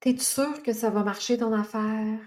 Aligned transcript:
T'es 0.00 0.16
sûr 0.16 0.62
que 0.62 0.72
ça 0.72 0.90
va 0.90 1.02
marcher 1.02 1.38
ton 1.38 1.52
affaire? 1.52 2.20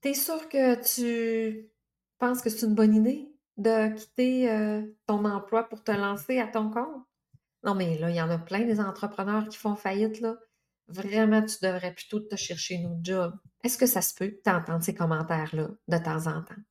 T'es 0.00 0.14
sûr 0.14 0.48
que 0.48 0.74
tu 0.82 1.68
penses 2.18 2.40
que 2.40 2.48
c'est 2.48 2.66
une 2.66 2.74
bonne 2.74 2.94
idée 2.94 3.28
de 3.58 3.94
quitter 3.94 4.50
euh, 4.50 4.82
ton 5.06 5.24
emploi 5.24 5.68
pour 5.68 5.84
te 5.84 5.92
lancer 5.92 6.38
à 6.38 6.46
ton 6.46 6.70
compte? 6.70 7.04
Non, 7.64 7.74
mais 7.74 7.98
là, 7.98 8.10
il 8.10 8.16
y 8.16 8.22
en 8.22 8.30
a 8.30 8.38
plein 8.38 8.64
des 8.64 8.80
entrepreneurs 8.80 9.48
qui 9.48 9.58
font 9.58 9.76
faillite, 9.76 10.20
là. 10.20 10.36
Vraiment, 10.88 11.42
tu 11.44 11.56
devrais 11.62 11.92
plutôt 11.92 12.20
te 12.20 12.36
chercher 12.36 12.76
une 12.76 12.86
autre 12.86 13.00
job. 13.02 13.34
Est-ce 13.64 13.76
que 13.76 13.86
ça 13.86 14.00
se 14.00 14.14
peut 14.14 14.38
t'entendre 14.44 14.84
ces 14.84 14.94
commentaires-là 14.94 15.68
de 15.88 15.98
temps 15.98 16.28
en 16.28 16.42
temps? 16.42 16.62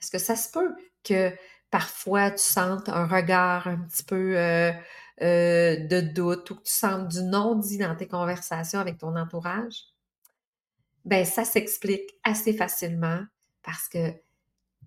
Est-ce 0.00 0.10
que 0.10 0.18
ça 0.18 0.36
se 0.36 0.50
peut 0.50 0.74
que 1.02 1.32
parfois 1.70 2.30
tu 2.30 2.42
sentes 2.44 2.90
un 2.90 3.06
regard 3.06 3.66
un 3.66 3.78
petit 3.78 4.04
peu 4.04 4.36
euh, 4.36 4.72
euh, 5.20 5.76
de 5.86 6.00
doute 6.00 6.50
ou 6.50 6.54
que 6.56 6.62
tu 6.62 6.72
sentes 6.72 7.08
du 7.08 7.22
non-dit 7.22 7.78
dans 7.78 7.94
tes 7.94 8.08
conversations 8.08 8.80
avec 8.80 8.98
ton 8.98 9.16
entourage? 9.16 9.84
Ben, 11.04 11.24
ça 11.24 11.44
s'explique 11.44 12.14
assez 12.24 12.52
facilement 12.52 13.20
parce 13.62 13.88
que 13.88 14.14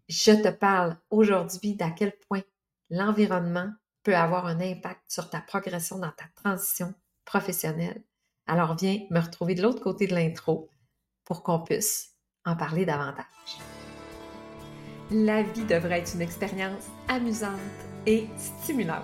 je 0.07 0.31
te 0.31 0.49
parle 0.49 0.97
aujourd'hui 1.09 1.75
d'à 1.75 1.91
quel 1.91 2.13
point 2.27 2.41
l'environnement 2.89 3.71
peut 4.03 4.15
avoir 4.15 4.45
un 4.45 4.59
impact 4.59 5.01
sur 5.07 5.29
ta 5.29 5.41
progression 5.41 5.97
dans 5.97 6.11
ta 6.11 6.25
transition 6.35 6.93
professionnelle. 7.25 8.03
Alors 8.47 8.75
viens 8.75 8.99
me 9.09 9.19
retrouver 9.19 9.55
de 9.55 9.63
l'autre 9.63 9.81
côté 9.81 10.07
de 10.07 10.13
l'intro 10.13 10.69
pour 11.23 11.43
qu'on 11.43 11.59
puisse 11.59 12.13
en 12.45 12.55
parler 12.55 12.85
davantage. 12.85 13.25
La 15.11 15.43
vie 15.43 15.65
devrait 15.65 15.99
être 15.99 16.13
une 16.15 16.21
expérience 16.21 16.85
amusante 17.07 17.59
et 18.05 18.27
stimulante. 18.37 19.03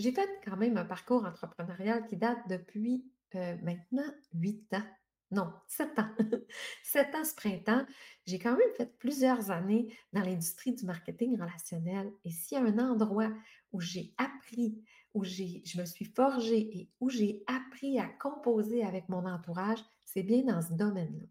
j'ai 0.00 0.12
fait 0.12 0.28
quand 0.44 0.56
même 0.56 0.76
un 0.76 0.84
parcours 0.84 1.24
entrepreneurial 1.24 2.06
qui 2.06 2.16
date 2.16 2.38
depuis 2.48 3.04
euh, 3.34 3.56
maintenant 3.62 4.10
huit 4.34 4.72
ans. 4.74 4.82
Non, 5.30 5.52
sept 5.68 5.96
ans. 5.98 6.08
sept 6.82 7.14
ans 7.14 7.24
ce 7.24 7.34
printemps. 7.34 7.86
J'ai 8.26 8.38
quand 8.38 8.56
même 8.56 8.74
fait 8.76 8.98
plusieurs 8.98 9.50
années 9.50 9.94
dans 10.12 10.22
l'industrie 10.22 10.72
du 10.72 10.84
marketing 10.84 11.38
relationnel. 11.38 12.10
Et 12.24 12.30
s'il 12.30 12.58
y 12.58 12.60
a 12.60 12.64
un 12.64 12.78
endroit 12.78 13.30
où 13.72 13.80
j'ai 13.80 14.12
appris, 14.18 14.82
où 15.14 15.22
je 15.22 15.80
me 15.80 15.84
suis 15.84 16.06
forgée 16.06 16.78
et 16.78 16.90
où 16.98 17.10
j'ai 17.10 17.44
appris 17.46 17.98
à 18.00 18.06
composer 18.06 18.84
avec 18.84 19.08
mon 19.08 19.24
entourage, 19.26 19.78
c'est 20.04 20.24
bien 20.24 20.42
dans 20.42 20.62
ce 20.62 20.72
domaine-là. 20.72 21.26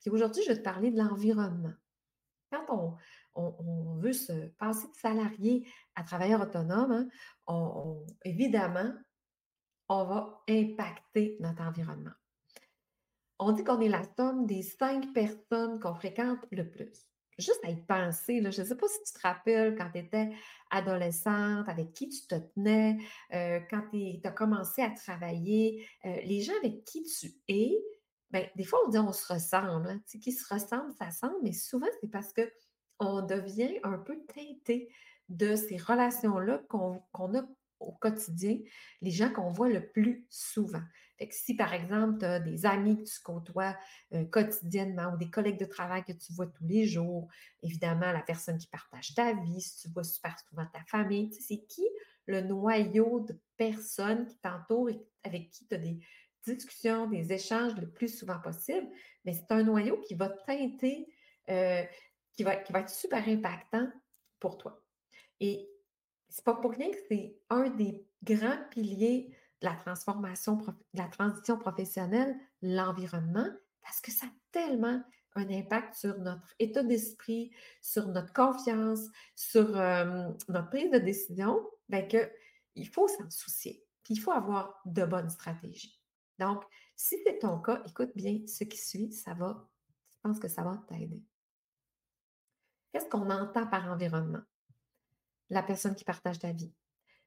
Puis 0.00 0.10
aujourd'hui, 0.10 0.42
je 0.44 0.52
vais 0.52 0.58
te 0.58 0.62
parler 0.62 0.92
de 0.92 0.98
l'environnement. 0.98 1.74
Quand 2.52 2.64
on, 2.68 2.96
on, 3.36 3.96
veut 3.96 4.12
se 4.12 4.46
passer 4.58 4.86
de 4.88 4.94
salarié 4.94 5.68
à 5.94 6.02
travailleur 6.02 6.40
autonome, 6.40 7.08
hein, 7.46 7.96
évidemment, 8.24 8.92
on 9.88 10.04
va 10.04 10.42
impacter 10.48 11.36
notre 11.40 11.62
environnement. 11.62 12.14
On 13.38 13.52
dit 13.52 13.64
qu'on 13.64 13.80
est 13.80 13.88
la 13.88 14.02
somme 14.16 14.46
des 14.46 14.62
cinq 14.62 15.12
personnes 15.12 15.78
qu'on 15.80 15.94
fréquente 15.94 16.40
le 16.50 16.68
plus. 16.68 17.06
Juste 17.38 17.60
à 17.64 17.70
y 17.70 17.76
penser, 17.76 18.40
je 18.40 18.62
ne 18.62 18.66
sais 18.66 18.76
pas 18.76 18.88
si 18.88 18.98
tu 19.04 19.12
te 19.12 19.20
rappelles 19.20 19.76
quand 19.76 19.90
tu 19.90 19.98
étais 19.98 20.30
adolescente, 20.70 21.68
avec 21.68 21.92
qui 21.92 22.08
tu 22.08 22.26
te 22.26 22.34
tenais, 22.34 22.96
euh, 23.34 23.60
quand 23.68 23.82
tu 23.92 24.26
as 24.26 24.30
commencé 24.30 24.80
à 24.80 24.90
travailler, 24.90 25.86
euh, 26.06 26.16
les 26.24 26.40
gens 26.40 26.54
avec 26.62 26.84
qui 26.84 27.04
tu 27.04 27.30
es, 27.48 27.76
ben, 28.30 28.48
des 28.56 28.64
fois 28.64 28.78
on 28.86 28.88
dit 28.88 28.98
on 28.98 29.12
se 29.12 29.30
ressemble. 29.30 29.88
Hein, 29.88 30.00
qui 30.06 30.32
se 30.32 30.52
ressemble, 30.52 30.92
ça 30.98 31.10
semble, 31.10 31.36
mais 31.42 31.52
souvent 31.52 31.86
c'est 32.00 32.10
parce 32.10 32.32
que 32.32 32.50
on 32.98 33.22
devient 33.22 33.78
un 33.82 33.98
peu 33.98 34.18
teinté 34.34 34.88
de 35.28 35.56
ces 35.56 35.76
relations-là 35.76 36.62
qu'on 36.68 37.02
a 37.34 37.46
au 37.80 37.92
quotidien, 37.92 38.58
les 39.02 39.10
gens 39.10 39.30
qu'on 39.30 39.50
voit 39.50 39.68
le 39.68 39.86
plus 39.86 40.26
souvent. 40.30 40.82
si, 41.30 41.54
par 41.54 41.74
exemple, 41.74 42.18
tu 42.18 42.24
as 42.24 42.40
des 42.40 42.64
amis 42.66 42.96
que 42.96 43.08
tu 43.08 43.20
côtoies 43.22 43.76
euh, 44.14 44.24
quotidiennement 44.24 45.12
ou 45.12 45.16
des 45.16 45.30
collègues 45.30 45.58
de 45.58 45.66
travail 45.66 46.04
que 46.04 46.12
tu 46.12 46.32
vois 46.32 46.46
tous 46.46 46.66
les 46.66 46.86
jours, 46.86 47.28
évidemment, 47.62 48.12
la 48.12 48.22
personne 48.22 48.58
qui 48.58 48.66
partage 48.66 49.14
ta 49.14 49.34
vie, 49.34 49.60
si 49.60 49.82
tu 49.82 49.88
vois 49.88 50.04
super 50.04 50.36
souvent 50.48 50.66
ta 50.72 50.82
famille, 50.86 51.32
c'est 51.32 51.64
qui 51.66 51.86
le 52.26 52.40
noyau 52.40 53.20
de 53.20 53.38
personnes 53.56 54.26
qui 54.26 54.36
t'entourent 54.38 54.90
et 54.90 55.00
avec 55.22 55.50
qui 55.50 55.66
tu 55.66 55.74
as 55.74 55.78
des 55.78 55.98
discussions, 56.44 57.08
des 57.08 57.32
échanges 57.32 57.74
le 57.76 57.88
plus 57.88 58.18
souvent 58.18 58.38
possible, 58.40 58.88
mais 59.24 59.32
c'est 59.32 59.50
un 59.50 59.62
noyau 59.62 60.00
qui 60.02 60.14
va 60.14 60.28
teinter 60.28 61.08
euh, 61.48 61.82
qui 62.36 62.44
va, 62.44 62.56
qui 62.56 62.72
va 62.72 62.80
être 62.80 62.90
super 62.90 63.26
impactant 63.28 63.90
pour 64.38 64.58
toi. 64.58 64.82
Et 65.40 65.68
c'est 66.28 66.44
pas 66.44 66.54
pour 66.54 66.72
rien 66.72 66.90
que 66.90 66.98
c'est 67.08 67.38
un 67.50 67.70
des 67.70 68.06
grands 68.22 68.58
piliers 68.70 69.34
de 69.60 69.66
la 69.66 69.74
transformation, 69.74 70.56
de 70.56 70.72
la 70.94 71.08
transition 71.08 71.58
professionnelle, 71.58 72.36
l'environnement, 72.62 73.48
parce 73.82 74.00
que 74.00 74.10
ça 74.10 74.26
a 74.26 74.30
tellement 74.52 75.02
un 75.34 75.50
impact 75.50 75.94
sur 75.94 76.18
notre 76.18 76.54
état 76.58 76.82
d'esprit, 76.82 77.50
sur 77.80 78.08
notre 78.08 78.32
confiance, 78.32 79.00
sur 79.34 79.70
notre 79.70 80.68
prise 80.70 80.90
de 80.90 80.98
décision, 80.98 81.60
bien 81.88 82.02
que 82.02 82.30
il 82.74 82.88
faut 82.88 83.08
s'en 83.08 83.30
soucier. 83.30 83.82
Puis 84.02 84.14
il 84.14 84.20
faut 84.20 84.32
avoir 84.32 84.80
de 84.84 85.04
bonnes 85.04 85.30
stratégies. 85.30 86.00
Donc, 86.38 86.62
si 86.94 87.16
c'est 87.24 87.38
ton 87.38 87.58
cas, 87.58 87.82
écoute 87.86 88.12
bien 88.14 88.40
ce 88.46 88.64
qui 88.64 88.78
suit, 88.78 89.12
ça 89.12 89.34
va, 89.34 89.68
je 90.10 90.16
pense 90.22 90.38
que 90.38 90.48
ça 90.48 90.62
va 90.62 90.82
t'aider. 90.88 91.22
Qu'est-ce 92.96 93.10
qu'on 93.10 93.28
entend 93.28 93.66
par 93.66 93.92
environnement? 93.92 94.40
La 95.50 95.62
personne 95.62 95.94
qui 95.94 96.04
partage 96.04 96.38
ta 96.38 96.50
vie, 96.50 96.72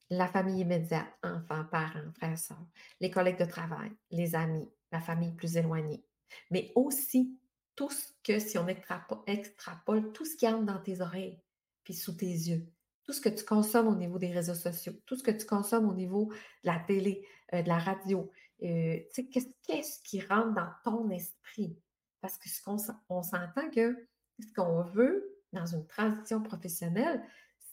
la 0.09 0.27
famille 0.27 0.61
immédiate, 0.61 1.05
enfants, 1.21 1.63
parents, 1.65 2.11
frères, 2.17 2.39
sœurs, 2.39 2.65
les 2.99 3.11
collègues 3.11 3.37
de 3.37 3.45
travail, 3.45 3.91
les 4.09 4.33
amis, 4.33 4.67
la 4.91 4.99
famille 4.99 5.31
plus 5.35 5.57
éloignée, 5.57 6.03
mais 6.49 6.71
aussi 6.73 7.37
tout 7.75 7.91
ce 7.91 8.07
que, 8.23 8.39
si 8.39 8.57
on 8.57 8.67
extrapole, 8.67 10.11
tout 10.11 10.25
ce 10.25 10.35
qui 10.35 10.47
entre 10.47 10.65
dans 10.65 10.79
tes 10.79 11.01
oreilles, 11.01 11.39
puis 11.83 11.93
sous 11.93 12.13
tes 12.13 12.25
yeux, 12.25 12.67
tout 13.03 13.13
ce 13.13 13.21
que 13.21 13.29
tu 13.29 13.45
consommes 13.45 13.89
au 13.89 13.95
niveau 13.95 14.17
des 14.17 14.31
réseaux 14.31 14.55
sociaux, 14.55 14.93
tout 15.05 15.17
ce 15.17 15.23
que 15.23 15.29
tu 15.29 15.45
consommes 15.45 15.87
au 15.87 15.93
niveau 15.93 16.31
de 16.31 16.35
la 16.63 16.79
télé, 16.79 17.27
euh, 17.53 17.61
de 17.61 17.67
la 17.67 17.77
radio, 17.77 18.31
euh, 18.63 18.97
qu'est-ce 19.13 19.99
qui 20.01 20.19
rentre 20.21 20.55
dans 20.55 20.71
ton 20.83 21.11
esprit? 21.11 21.77
Parce 22.21 22.39
que 22.39 22.49
ce 22.49 22.59
qu'on 22.63 22.77
on 23.09 23.21
s'entend 23.21 23.69
que 23.69 24.07
ce 24.39 24.51
qu'on 24.55 24.81
veut, 24.81 25.38
dans 25.53 25.65
une 25.65 25.85
transition 25.87 26.41
professionnelle, 26.41 27.23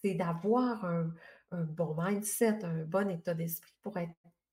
c'est 0.02 0.14
d'avoir 0.14 0.84
un, 0.84 1.12
bon 1.52 1.96
mindset, 1.98 2.64
un 2.64 2.84
bon 2.84 3.08
état 3.08 3.34
d'esprit 3.34 3.72
pour 3.82 3.96
être 3.96 4.12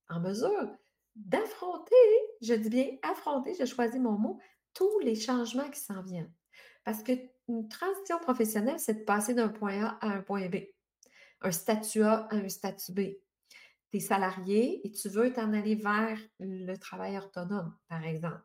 en 0.10 0.20
mesure 0.20 0.70
d'affronter, 1.16 1.96
je 2.42 2.54
dis 2.54 2.70
bien 2.70 2.88
affronter, 3.04 3.54
j'ai 3.56 3.66
choisi 3.66 4.00
mon 4.00 4.18
mot, 4.18 4.40
tous 4.74 5.00
les 5.00 5.16
changements 5.16 5.70
qui 5.70 5.80
s'en 5.80 6.02
viennent. 6.02 6.31
Parce 6.84 7.04
qu'une 7.04 7.68
transition 7.70 8.20
professionnelle, 8.20 8.80
c'est 8.80 8.96
de 8.96 9.04
passer 9.04 9.34
d'un 9.34 9.50
point 9.50 9.84
A 9.84 9.98
à 10.02 10.08
un 10.08 10.22
point 10.22 10.50
B, 10.50 10.58
un 11.42 11.52
statut 11.52 12.04
A 12.04 12.28
à 12.31 12.36
un 12.36 12.50
statut 12.50 12.92
B. 12.92 13.00
Tu 13.92 13.98
es 13.98 14.00
salarié 14.00 14.86
et 14.86 14.92
tu 14.92 15.08
veux 15.10 15.31
t'en 15.31 15.54
aller 15.54 15.75
vers 15.75 16.20
le 16.40 16.75
travail 16.78 17.18
autonome, 17.18 17.75
par 17.88 18.04
exemple. 18.04 18.42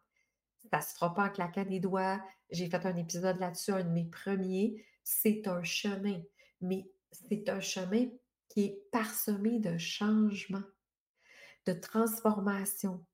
Ça 0.71 0.81
se 0.81 0.95
fera 0.95 1.15
pas 1.15 1.25
en 1.27 1.31
claquant 1.31 1.65
des 1.65 1.81
doigts. 1.81 2.21
J'ai 2.51 2.69
fait 2.69 2.85
un 2.85 2.97
épisode 2.97 3.39
là-dessus, 3.39 3.73
un 3.73 3.85
de 3.85 3.91
mes 3.91 4.05
premiers. 4.05 4.85
C'est 5.03 5.47
un 5.49 5.63
chemin, 5.63 6.21
mais 6.61 6.91
c'est 7.13 7.49
un 7.49 7.61
chemin 7.61 8.07
qui 8.49 8.65
est 8.65 8.83
parsemé 8.91 9.59
de 9.59 9.77
changements, 9.79 10.65
de 11.67 11.73
transformations, 11.73 13.05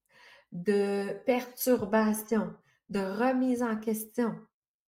de 0.53 1.12
perturbations, 1.27 2.55
de 2.89 3.01
remise 3.01 3.62
en 3.62 3.77
question. 3.77 4.35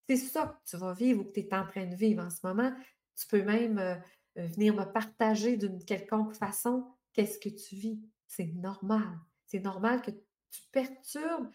c'est 0.09 0.17
ça 0.17 0.47
que 0.47 0.71
tu 0.71 0.77
vas 0.77 0.93
vivre 0.93 1.21
ou 1.21 1.25
que 1.25 1.33
tu 1.33 1.41
es 1.41 1.55
en 1.55 1.67
train 1.67 1.87
de 1.87 1.95
vivre 1.95 2.25
en 2.25 2.31
ce 2.31 2.47
moment. 2.47 2.73
Tu 3.17 3.27
peux 3.27 3.43
même 3.43 3.79
euh, 3.79 3.97
euh, 4.39 4.47
venir 4.47 4.75
me 4.75 4.85
partager 4.85 5.57
d'une 5.57 5.85
quelconque 5.85 6.35
façon 6.35 6.87
qu'est-ce 7.13 7.39
que 7.39 7.49
tu 7.49 7.75
vis. 7.75 8.01
C'est 8.27 8.53
normal. 8.55 9.19
C'est 9.47 9.61
normal 9.61 10.03
que 10.03 10.11
tu 10.11 10.61
perturbes 10.71 11.49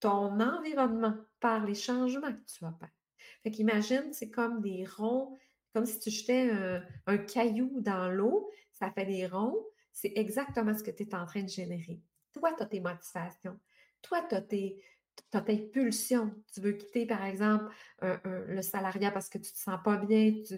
ton 0.00 0.40
environnement 0.40 1.14
par 1.40 1.64
les 1.64 1.74
changements 1.74 2.32
que 2.32 2.44
tu 2.46 2.64
vas 2.64 2.72
faire. 2.78 2.90
Fait 3.42 3.50
qu'imagine, 3.50 4.12
c'est 4.12 4.30
comme 4.30 4.60
des 4.60 4.84
ronds, 4.84 5.38
comme 5.74 5.86
si 5.86 5.98
tu 5.98 6.10
jetais 6.10 6.50
un, 7.06 7.18
caillou 7.18 7.80
dans 7.80 8.08
l'eau, 8.10 8.50
ça 8.72 8.90
fait 8.90 9.06
des 9.06 9.26
ronds. 9.26 9.64
C'est 9.92 10.12
exactement 10.16 10.76
ce 10.76 10.82
que 10.82 10.90
tu 10.90 11.02
es 11.04 11.14
en 11.14 11.26
train 11.26 11.42
de 11.42 11.48
générer. 11.48 12.00
Toi, 12.32 12.52
tu 12.56 12.62
as 12.62 12.66
tes 12.66 12.80
motivations. 12.80 13.58
Toi, 14.02 14.24
tu 14.28 14.34
as 14.34 15.42
tes, 15.42 15.58
pulsions. 15.72 16.32
Tu 16.52 16.60
veux 16.60 16.72
quitter, 16.72 17.06
par 17.06 17.24
exemple, 17.24 17.72
le 18.00 18.62
salariat 18.62 19.10
parce 19.10 19.28
que 19.28 19.38
tu 19.38 19.50
ne 19.50 19.54
te 19.54 19.58
sens 19.58 19.78
pas 19.84 19.96
bien, 19.96 20.32
tu, 20.46 20.54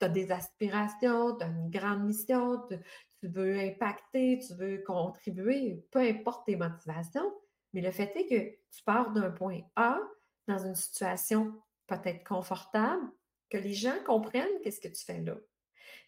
as 0.00 0.08
des 0.08 0.32
aspirations, 0.32 1.36
tu 1.36 1.44
as 1.44 1.48
une 1.48 1.70
grande 1.70 2.04
mission, 2.04 2.66
tu, 2.68 3.28
veux 3.28 3.58
impacter, 3.58 4.40
tu 4.46 4.54
veux 4.54 4.78
contribuer, 4.78 5.84
peu 5.90 6.00
importe 6.00 6.46
tes 6.46 6.56
motivations. 6.56 7.30
Mais 7.72 7.80
le 7.80 7.90
fait 7.90 8.14
est 8.16 8.26
que 8.26 8.76
tu 8.76 8.82
pars 8.84 9.12
d'un 9.12 9.30
point 9.30 9.60
A 9.76 9.98
dans 10.46 10.58
une 10.58 10.74
situation 10.74 11.60
peut-être 11.86 12.24
confortable, 12.24 13.10
que 13.48 13.58
les 13.58 13.74
gens 13.74 13.96
comprennent 14.04 14.60
qu'est-ce 14.62 14.80
que 14.80 14.88
tu 14.88 15.04
fais 15.04 15.20
là. 15.20 15.36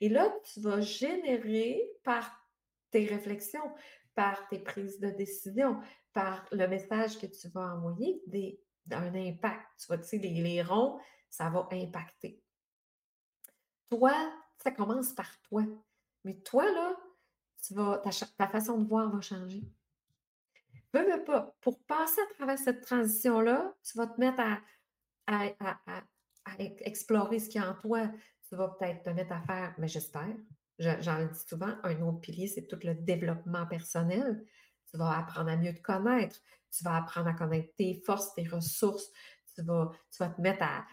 Et 0.00 0.09
là, 0.09 0.32
tu 0.53 0.61
vas 0.61 0.81
générer 0.81 1.82
par 2.05 2.41
tes 2.91 3.06
réflexions, 3.06 3.73
par 4.14 4.49
tes 4.49 4.59
prises 4.59 5.00
de 5.00 5.11
décision, 5.11 5.81
par 6.12 6.47
le 6.53 6.67
message 6.69 7.19
que 7.19 7.26
tu 7.26 7.49
vas 7.49 7.75
envoyer, 7.75 8.23
des, 8.26 8.61
un 8.91 9.15
impact. 9.15 9.67
Tu 9.79 9.87
vois, 9.87 9.99
tu 9.99 10.05
sais, 10.05 10.19
les, 10.19 10.62
ronds, 10.62 10.99
ça 11.31 11.49
va 11.50 11.69
impacter. 11.73 12.41
Toi, 13.91 14.12
ça 14.58 14.70
commence 14.70 15.12
par 15.12 15.41
toi. 15.43 15.65
Mais 16.25 16.35
toi, 16.41 16.70
là, 16.70 16.97
tu 17.65 17.75
vas, 17.75 18.03
ta 18.37 18.49
façon 18.49 18.79
de 18.79 18.87
voir 18.87 19.11
va 19.11 19.20
changer. 19.20 19.62
Veux, 20.93 21.25
pas. 21.25 21.55
Pour 21.61 21.83
passer 21.85 22.21
à 22.21 22.35
travers 22.35 22.59
cette 22.59 22.83
transition-là, 22.83 23.75
tu 23.83 23.97
vas 23.97 24.06
te 24.06 24.21
mettre 24.21 24.41
à, 24.41 24.61
à, 25.27 26.03
explorer 26.59 27.39
ce 27.39 27.49
qu'il 27.49 27.61
y 27.61 27.65
a 27.65 27.71
en 27.71 27.75
toi. 27.75 28.11
Tu 28.49 28.56
vas 28.56 28.69
peut-être 28.69 29.05
te 29.05 29.11
mettre 29.11 29.33
à 29.33 29.41
faire, 29.43 29.75
mais 29.79 29.89
j'espère, 29.89 30.37
j'en 30.79 31.19
le 31.19 31.29
dis 31.29 31.41
souvent, 31.49 31.75
un 31.83 32.00
autre 32.03 32.21
pilier, 32.21 32.47
c'est 32.47 32.67
tout 32.67 32.79
le 32.83 32.94
développement 32.94 33.67
personnel. 33.67 34.44
Tu 34.91 34.99
vas 34.99 35.19
apprendre 35.19 35.50
à 35.50 35.56
mieux 35.56 35.75
te 35.75 35.81
connaître. 35.81 36.37
Tu 36.71 36.85
vas 36.85 36.97
apprendre 36.97 37.29
à 37.29 37.35
connaître 37.35 37.75
tes 37.77 38.03
forces, 38.05 38.35
tes 38.35 38.47
ressources. 38.47 39.11
Tu 39.55 39.62
vas, 39.62 39.91
tu 40.11 40.19
vas 40.19 40.29
te 40.29 40.41
mettre 40.41 40.62
à, 40.62 40.85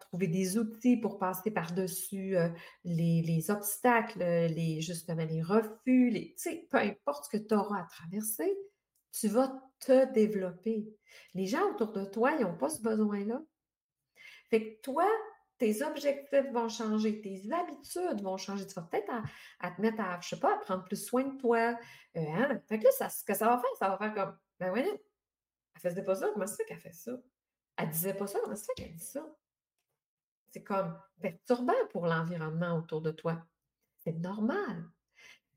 trouver 0.00 0.28
des 0.28 0.58
outils 0.58 0.98
pour 0.98 1.18
passer 1.18 1.50
par-dessus 1.50 2.36
euh, 2.36 2.50
les, 2.84 3.50
obstacles, 3.50 4.18
les, 4.18 4.82
justement 4.82 5.24
les 5.24 5.40
refus, 5.40 6.10
les, 6.10 6.36
peu 6.70 6.76
importe 6.76 7.24
ce 7.24 7.38
que 7.38 7.42
tu 7.42 7.54
auras 7.54 7.80
à 7.80 7.84
traverser, 7.84 8.54
tu 9.12 9.28
vas 9.28 9.52
te 9.80 10.12
développer. 10.12 10.88
Les 11.34 11.46
gens 11.46 11.70
autour 11.70 11.92
de 11.92 12.04
toi, 12.04 12.32
ils 12.32 12.42
n'ont 12.42 12.56
pas 12.56 12.68
ce 12.68 12.80
besoin-là. 12.82 13.40
Fait 14.48 14.76
que 14.76 14.80
toi, 14.82 15.06
tes 15.58 15.82
objectifs 15.82 16.50
vont 16.52 16.68
changer, 16.68 17.20
tes 17.20 17.42
habitudes 17.52 18.22
vont 18.22 18.36
changer. 18.36 18.66
Tu 18.66 18.74
vas 18.74 18.82
peut-être 18.82 19.12
à, 19.60 19.70
te 19.70 19.80
mettre 19.80 20.00
à, 20.00 20.18
je 20.20 20.30
sais 20.30 20.40
pas, 20.40 20.54
à 20.54 20.58
prendre 20.58 20.84
plus 20.84 21.04
soin 21.04 21.24
de 21.24 21.38
toi. 21.38 21.78
Euh, 22.16 22.20
hein? 22.20 22.60
Fait 22.68 22.78
que 22.78 22.84
là, 22.84 23.08
ce 23.08 23.24
que 23.24 23.34
ça 23.34 23.46
va 23.46 23.58
faire, 23.58 23.70
ça 23.78 23.88
va 23.88 23.98
faire 23.98 24.14
comme, 24.14 24.38
ben 24.58 24.72
oui, 24.72 24.82
elle 24.86 25.80
faisait 25.80 26.04
pas 26.04 26.14
ça, 26.14 26.28
comment 26.32 26.46
ça 26.46 26.64
qu'elle 26.64 26.80
fait 26.80 26.92
ça? 26.92 27.12
Elle 27.76 27.90
disait 27.90 28.14
pas 28.14 28.26
ça, 28.26 28.38
comment 28.42 28.56
ça 28.56 28.72
qu'elle 28.74 28.94
dit 28.94 29.04
ça? 29.04 29.26
C'est 30.50 30.64
comme 30.64 30.98
perturbant 31.20 31.72
pour 31.90 32.06
l'environnement 32.06 32.76
autour 32.76 33.02
de 33.02 33.10
toi. 33.10 33.42
C'est 33.98 34.18
normal. 34.18 34.88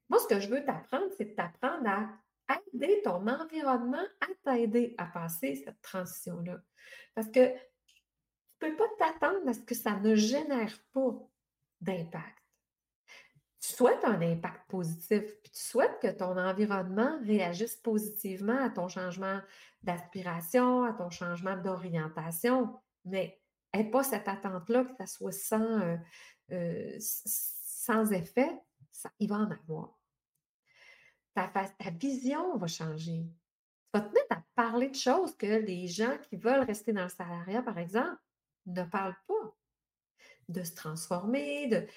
Moi, 0.09 0.19
ce 0.19 0.27
que 0.27 0.39
je 0.39 0.49
veux 0.49 0.63
t'apprendre, 0.63 1.11
c'est 1.17 1.25
de 1.25 1.33
t'apprendre 1.33 1.87
à 1.87 2.09
aider 2.73 3.01
ton 3.03 3.27
environnement 3.27 4.05
à 4.21 4.27
t'aider 4.43 4.95
à 4.97 5.05
passer 5.05 5.55
cette 5.55 5.81
transition-là. 5.81 6.59
Parce 7.15 7.27
que 7.27 7.49
tu 8.59 8.65
ne 8.65 8.71
peux 8.71 8.75
pas 8.77 8.89
t'attendre 8.99 9.47
à 9.47 9.53
ce 9.53 9.59
que 9.59 9.75
ça 9.75 9.99
ne 9.99 10.15
génère 10.15 10.77
pas 10.93 11.11
d'impact. 11.81 12.37
Tu 13.59 13.73
souhaites 13.73 14.03
un 14.03 14.21
impact 14.21 14.69
positif, 14.69 15.23
puis 15.41 15.51
tu 15.51 15.61
souhaites 15.61 15.99
que 16.01 16.11
ton 16.11 16.37
environnement 16.37 17.17
réagisse 17.23 17.77
positivement 17.77 18.57
à 18.57 18.69
ton 18.69 18.89
changement 18.89 19.39
d'aspiration, 19.83 20.83
à 20.83 20.93
ton 20.93 21.09
changement 21.09 21.55
d'orientation, 21.55 22.77
mais 23.05 23.41
n'aie 23.73 23.89
pas 23.89 24.03
cette 24.03 24.27
attente-là 24.27 24.83
que 24.83 24.95
ça 24.97 25.05
soit 25.05 25.31
sans, 25.31 25.81
euh, 25.81 25.95
euh, 26.51 26.97
sans 26.99 28.11
effet, 28.11 28.51
ça, 28.91 29.09
il 29.19 29.29
va 29.29 29.37
en 29.37 29.51
avoir 29.51 29.97
ta, 31.33 31.47
ta 31.47 31.89
vision 31.91 32.57
va 32.57 32.67
changer. 32.67 33.23
Tu 33.23 33.99
vas 33.99 34.01
te 34.01 34.13
mettre 34.13 34.31
à 34.31 34.43
parler 34.55 34.89
de 34.89 34.95
choses 34.95 35.35
que 35.35 35.45
les 35.45 35.87
gens 35.87 36.17
qui 36.29 36.37
veulent 36.37 36.65
rester 36.65 36.93
dans 36.93 37.03
le 37.03 37.09
salariat, 37.09 37.61
par 37.61 37.77
exemple, 37.77 38.17
ne 38.65 38.83
parlent 38.83 39.17
pas. 39.27 39.55
De 40.49 40.61
se 40.63 40.75
transformer, 40.75 41.87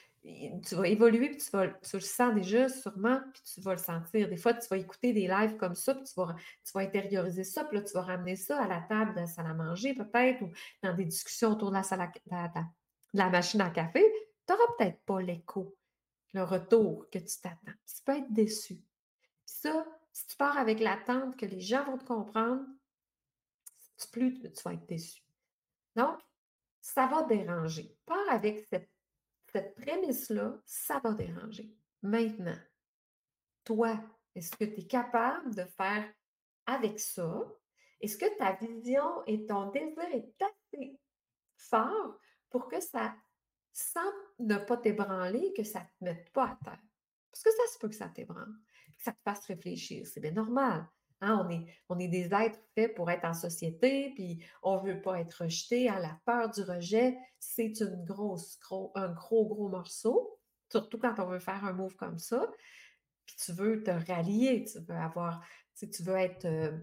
tu 0.62 0.74
vas 0.74 0.88
évoluer, 0.88 1.28
puis 1.30 1.38
tu, 1.38 1.50
vas, 1.50 1.68
tu 1.68 1.96
le 1.96 2.00
sens 2.00 2.34
déjà 2.34 2.68
sûrement, 2.68 3.20
puis 3.32 3.42
tu 3.42 3.60
vas 3.60 3.72
le 3.72 3.78
sentir. 3.78 4.28
Des 4.28 4.36
fois, 4.36 4.54
tu 4.54 4.66
vas 4.68 4.76
écouter 4.76 5.12
des 5.12 5.28
lives 5.28 5.56
comme 5.56 5.74
ça, 5.74 5.94
puis 5.94 6.04
tu 6.04 6.14
vas, 6.16 6.34
tu 6.64 6.72
vas 6.74 6.80
intérioriser 6.80 7.44
ça, 7.44 7.64
puis 7.64 7.78
là, 7.78 7.84
tu 7.84 7.92
vas 7.92 8.02
ramener 8.02 8.36
ça 8.36 8.62
à 8.62 8.66
la 8.66 8.80
table 8.80 9.14
de 9.14 9.20
la 9.20 9.26
salle 9.26 9.46
à 9.46 9.54
manger, 9.54 9.94
peut-être, 9.94 10.42
ou 10.42 10.50
dans 10.82 10.94
des 10.94 11.04
discussions 11.04 11.52
autour 11.52 11.70
de 11.70 11.76
la, 11.76 11.82
salle 11.82 12.00
à, 12.00 12.48
de 12.48 13.18
la 13.18 13.30
machine 13.30 13.60
à 13.60 13.70
café. 13.70 14.02
Tu 14.46 14.52
n'auras 14.52 14.72
peut-être 14.78 15.00
pas 15.04 15.20
l'écho, 15.20 15.76
le 16.34 16.42
retour 16.42 17.06
que 17.10 17.18
tu 17.18 17.40
t'attends. 17.40 17.72
Tu 17.86 18.02
peux 18.04 18.16
être 18.16 18.32
déçu. 18.32 18.80
Si 20.12 20.26
tu 20.28 20.36
pars 20.36 20.56
avec 20.56 20.80
l'attente 20.80 21.36
que 21.36 21.46
les 21.46 21.60
gens 21.60 21.84
vont 21.84 21.98
te 21.98 22.04
comprendre, 22.04 22.64
plus 24.12 24.40
tu 24.40 24.62
vas 24.64 24.74
être 24.74 24.86
déçu. 24.86 25.22
Donc, 25.94 26.18
ça 26.80 27.06
va 27.06 27.22
déranger. 27.24 27.96
Pars 28.04 28.30
avec 28.30 28.66
cette, 28.66 28.90
cette 29.52 29.74
prémisse-là, 29.74 30.58
ça 30.64 31.00
va 31.00 31.12
déranger. 31.12 31.70
Maintenant, 32.02 32.58
toi, 33.64 33.98
est-ce 34.34 34.56
que 34.56 34.64
tu 34.64 34.80
es 34.80 34.86
capable 34.86 35.54
de 35.54 35.64
faire 35.64 36.12
avec 36.66 37.00
ça? 37.00 37.42
Est-ce 38.00 38.16
que 38.16 38.38
ta 38.38 38.52
vision 38.52 39.24
et 39.26 39.46
ton 39.46 39.70
désir 39.70 40.04
est 40.12 40.34
assez 40.42 41.00
fort 41.56 42.18
pour 42.50 42.68
que 42.68 42.80
ça, 42.80 43.14
sans 43.72 44.12
ne 44.38 44.58
pas 44.58 44.76
t'ébranler, 44.76 45.52
que 45.54 45.64
ça 45.64 45.80
ne 45.80 45.86
te 45.86 46.04
mette 46.04 46.32
pas 46.32 46.50
à 46.50 46.58
terre? 46.64 46.82
Parce 47.30 47.42
que 47.42 47.50
ça 47.50 47.72
se 47.72 47.78
peut 47.78 47.88
que 47.88 47.94
ça 47.94 48.08
t'ébranle 48.08 48.54
que 48.96 49.02
ça 49.02 49.12
te 49.12 49.20
fasse 49.24 49.46
réfléchir. 49.46 50.06
C'est 50.06 50.20
bien 50.20 50.32
normal. 50.32 50.86
Hein? 51.20 51.44
On, 51.44 51.50
est, 51.50 51.66
on 51.88 51.98
est 51.98 52.08
des 52.08 52.32
êtres 52.32 52.58
faits 52.74 52.94
pour 52.94 53.10
être 53.10 53.24
en 53.24 53.34
société, 53.34 54.12
puis 54.14 54.44
on 54.62 54.82
ne 54.82 54.92
veut 54.92 55.00
pas 55.00 55.20
être 55.20 55.44
rejeté. 55.44 55.88
à 55.88 55.98
La 55.98 56.18
peur 56.24 56.50
du 56.50 56.62
rejet, 56.62 57.16
c'est 57.38 57.80
une 57.80 58.04
grosse, 58.04 58.58
gros, 58.60 58.92
un 58.94 59.08
gros, 59.08 59.46
gros 59.46 59.68
morceau, 59.68 60.38
surtout 60.70 60.98
quand 60.98 61.14
on 61.18 61.26
veut 61.26 61.38
faire 61.38 61.64
un 61.64 61.72
move 61.72 61.96
comme 61.96 62.18
ça. 62.18 62.46
Puis 63.24 63.36
tu 63.36 63.52
veux 63.52 63.82
te 63.82 63.90
rallier, 63.90 64.64
tu 64.64 64.78
veux 64.80 64.94
avoir, 64.94 65.44
tu, 65.76 65.88
tu 65.90 66.02
veux 66.02 66.16
être, 66.16 66.44
euh, 66.44 66.78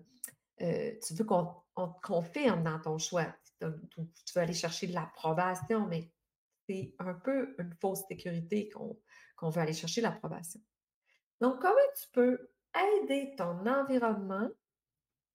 euh, 0.62 0.92
tu 1.06 1.14
veux 1.14 1.26
qu'on 1.26 1.46
te 1.76 2.02
confirme 2.02 2.64
dans 2.64 2.80
ton 2.80 2.98
choix. 2.98 3.34
Tu 3.60 3.68
veux 4.36 4.42
aller 4.42 4.54
chercher 4.54 4.88
de 4.88 4.94
l'approbation, 4.94 5.88
mais 5.88 6.12
c'est 6.68 6.94
un 7.00 7.14
peu 7.14 7.56
une 7.60 7.74
fausse 7.82 8.02
sécurité 8.08 8.70
qu'on 8.70 9.50
veut 9.50 9.62
aller 9.62 9.74
chercher 9.74 10.02
l'approbation. 10.02 10.60
Donc, 11.44 11.60
comment 11.60 11.76
tu 12.02 12.08
peux 12.14 12.50
aider 12.74 13.36
ton 13.38 13.68
environnement 13.68 14.50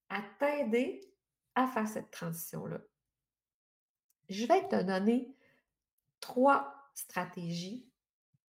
à 0.09 0.23
t'aider 0.39 1.03
à 1.55 1.67
faire 1.67 1.87
cette 1.87 2.11
transition-là? 2.11 2.79
Je 4.31 4.47
vais 4.47 4.67
te 4.69 4.83
donner 4.85 5.31
trois 6.19 6.75
stratégies 6.95 7.87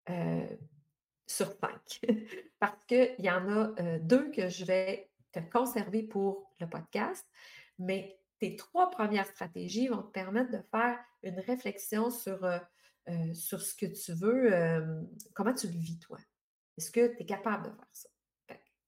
euh, 0.10 0.48
sur 1.28 1.52
cinq, 1.60 2.00
parce 2.60 2.86
qu'il 2.86 3.16
y 3.20 3.30
en 3.30 3.50
a 3.50 3.82
euh, 3.82 4.00
deux 4.00 4.32
que 4.32 4.48
je 4.48 4.64
vais 4.64 5.12
te 5.34 5.42
conserver 5.42 6.04
pour 6.04 6.54
le 6.62 6.70
podcast, 6.70 7.28
mais 7.78 8.22
tes 8.40 8.56
trois 8.56 8.90
premières 8.90 9.28
stratégies 9.28 9.90
vont 9.90 10.04
te 10.04 10.12
permettre 10.12 10.52
de 10.52 10.62
faire 10.72 10.98
une 11.24 11.42
réflexion 11.42 12.10
sur, 12.10 12.42
euh, 12.46 13.34
sur 13.34 13.62
ce 13.62 13.76
que 13.76 13.86
tu 13.86 14.14
veux, 14.14 14.50
comment 15.34 15.54
tu 15.54 15.68
le 15.68 15.74
vis, 15.74 16.00
toi. 16.00 16.20
Est-ce 16.80 16.92
que 16.92 17.08
tu 17.08 17.24
es 17.24 17.26
capable 17.26 17.70
de 17.70 17.76
faire 17.76 17.90
ça? 17.92 18.10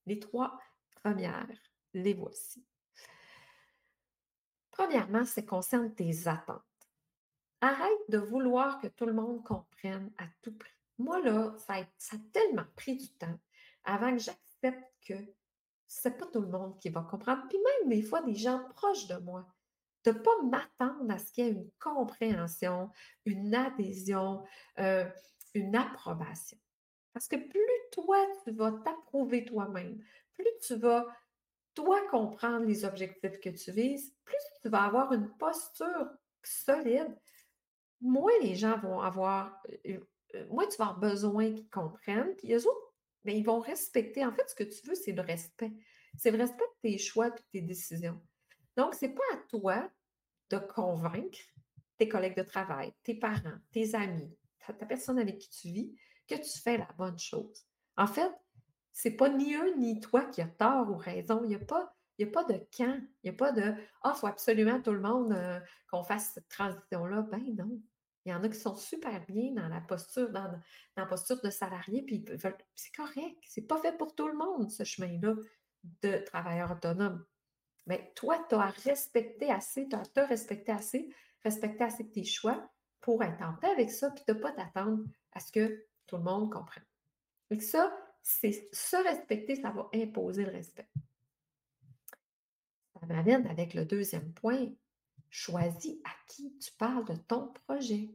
les 0.05 0.17
trois 0.17 0.57
premières, 1.03 1.59
les 1.93 2.13
voici. 2.13 2.65
Premièrement, 4.71 5.25
ça 5.25 5.41
concerne 5.41 5.93
tes 5.93 6.25
attentes. 6.25 6.61
Arrête 7.59 7.99
de 8.07 8.17
vouloir 8.17 8.79
que 8.79 8.87
tout 8.87 9.05
le 9.05 9.11
monde 9.11 9.43
comprenne 9.43 10.09
à 10.17 10.23
tout 10.41 10.57
prix. 10.57 10.71
Moi, 10.99 11.19
là, 11.19 11.53
ça 11.57 11.73
a, 11.73 12.17
tellement 12.31 12.65
pris 12.77 12.95
du 12.95 13.09
temps 13.09 13.37
avant 13.83 14.15
que 14.15 14.23
j'accepte 14.23 14.89
que 15.05 15.13
c'est 15.85 16.17
pas 16.17 16.27
tout 16.27 16.39
le 16.39 16.47
monde 16.47 16.79
qui 16.79 16.87
va 16.87 17.01
comprendre. 17.01 17.43
Puis 17.49 17.57
même 17.57 17.89
des 17.89 18.03
fois, 18.03 18.21
des 18.21 18.35
gens 18.35 18.63
proches 18.69 19.07
de 19.07 19.17
moi 19.17 19.45
de 20.05 20.11
ne 20.11 20.17
pas 20.17 20.41
m'attendre 20.43 21.11
à 21.11 21.17
ce 21.17 21.29
qu'il 21.33 21.45
y 21.45 21.47
ait 21.49 21.51
une 21.51 21.69
compréhension, 21.77 22.89
une 23.25 23.53
adhésion, 23.53 24.45
euh, 24.79 25.05
une 25.53 25.75
approbation. 25.75 26.57
Parce 27.13 27.27
que 27.27 27.35
plus 27.35 27.61
toi, 27.91 28.17
tu 28.43 28.51
vas 28.51 28.71
t'approuver 28.71 29.45
toi-même, 29.45 30.01
plus 30.33 30.47
tu 30.65 30.75
vas, 30.75 31.05
toi, 31.73 31.99
comprendre 32.09 32.65
les 32.65 32.85
objectifs 32.85 33.39
que 33.39 33.49
tu 33.49 33.71
vises, 33.71 34.13
plus 34.23 34.37
tu 34.61 34.69
vas 34.69 34.83
avoir 34.83 35.11
une 35.13 35.29
posture 35.37 36.09
solide, 36.43 37.15
moins 37.99 38.31
les 38.41 38.55
gens 38.55 38.77
vont 38.79 39.01
avoir, 39.01 39.61
euh, 39.87 39.99
euh, 40.35 40.45
moins 40.49 40.67
tu 40.67 40.77
vas 40.77 40.85
avoir 40.85 40.99
besoin 40.99 41.53
qu'ils 41.53 41.69
comprennent, 41.69 42.35
puis 42.37 42.53
eux 42.53 42.67
autres, 42.67 42.93
ben, 43.23 43.35
ils 43.35 43.45
vont 43.45 43.59
respecter. 43.59 44.25
En 44.25 44.31
fait, 44.31 44.49
ce 44.49 44.55
que 44.55 44.63
tu 44.63 44.85
veux, 44.87 44.95
c'est 44.95 45.11
le 45.11 45.21
respect. 45.21 45.71
C'est 46.17 46.31
le 46.31 46.37
respect 46.37 46.63
de 46.83 46.89
tes 46.89 46.97
choix 46.97 47.27
et 47.27 47.31
de 47.31 47.43
tes 47.51 47.61
décisions. 47.61 48.19
Donc, 48.75 48.95
ce 48.95 49.05
n'est 49.05 49.13
pas 49.13 49.21
à 49.33 49.37
toi 49.49 49.89
de 50.49 50.57
convaincre 50.57 51.39
tes 51.97 52.09
collègues 52.09 52.37
de 52.37 52.43
travail, 52.43 52.93
tes 53.03 53.13
parents, 53.13 53.59
tes 53.71 53.95
amis, 53.95 54.35
ta, 54.65 54.73
personne 54.73 55.19
avec 55.19 55.39
qui 55.39 55.49
tu 55.49 55.67
vis, 55.69 55.95
que 56.31 56.43
tu 56.43 56.59
fais 56.59 56.77
la 56.77 56.87
bonne 56.97 57.19
chose. 57.19 57.65
En 57.97 58.07
fait, 58.07 58.31
c'est 58.91 59.11
pas 59.11 59.29
ni 59.29 59.55
eux 59.55 59.75
ni 59.77 59.99
toi 59.99 60.25
qui 60.25 60.41
a 60.41 60.47
tort 60.47 60.89
ou 60.89 60.97
raison. 60.97 61.41
Il 61.43 61.49
n'y 61.49 61.55
a, 61.55 61.59
pas, 61.59 61.93
a 62.21 62.25
pas 62.25 62.43
de 62.43 62.61
quand. 62.75 62.99
Il 63.23 63.29
n'y 63.29 63.29
a 63.29 63.33
pas 63.33 63.51
de 63.51 63.73
Ah, 64.03 64.13
il 64.15 64.19
faut 64.19 64.27
absolument 64.27 64.81
tout 64.81 64.93
le 64.93 65.01
monde 65.01 65.33
euh, 65.33 65.59
qu'on 65.89 66.03
fasse 66.03 66.31
cette 66.33 66.49
transition-là. 66.49 67.21
Ben 67.23 67.43
non. 67.55 67.81
Il 68.25 68.31
y 68.31 68.35
en 68.35 68.43
a 68.43 68.49
qui 68.49 68.59
sont 68.59 68.75
super 68.75 69.25
bien 69.25 69.51
dans 69.53 69.67
la 69.67 69.81
posture, 69.81 70.29
dans, 70.29 70.51
la 70.95 71.05
posture 71.07 71.41
de 71.41 71.49
salarié, 71.49 72.03
puis 72.03 72.23
c'est 72.75 72.95
correct. 72.95 73.37
C'est 73.47 73.65
pas 73.67 73.79
fait 73.79 73.97
pour 73.97 74.13
tout 74.13 74.27
le 74.27 74.37
monde, 74.37 74.69
ce 74.69 74.83
chemin-là 74.83 75.33
de 76.03 76.17
travailleur 76.19 76.71
autonome. 76.71 77.25
Mais 77.87 78.11
toi, 78.15 78.45
tu 78.47 78.53
as 78.53 78.67
respecté 78.67 79.49
assez, 79.49 79.89
tu 79.89 80.19
as 80.19 80.25
respecté 80.27 80.71
assez, 80.71 81.09
respecter 81.43 81.83
assez 81.83 82.07
tes 82.11 82.23
choix 82.23 82.69
pour 82.99 83.23
être 83.23 83.41
en 83.41 83.53
paix 83.53 83.71
avec 83.71 83.89
ça, 83.89 84.11
puis 84.11 84.23
de 84.27 84.33
ne 84.33 84.39
pas 84.39 84.51
t'attendre 84.51 85.03
à 85.31 85.39
ce 85.39 85.51
que 85.51 85.83
tout 86.11 86.17
le 86.17 86.23
monde 86.23 86.51
comprenne. 86.51 86.83
Et 87.51 87.59
ça, 87.61 87.89
c'est 88.21 88.67
se 88.73 88.97
respecter, 88.97 89.55
ça 89.55 89.71
va 89.71 89.89
imposer 89.93 90.43
le 90.43 90.51
respect. 90.51 90.89
Ça 92.93 93.05
m'amène 93.05 93.47
avec 93.47 93.73
le 93.73 93.85
deuxième 93.85 94.33
point. 94.33 94.67
Choisis 95.29 95.95
à 96.03 96.11
qui 96.27 96.57
tu 96.57 96.73
parles 96.73 97.05
de 97.05 97.15
ton 97.15 97.47
projet. 97.65 98.09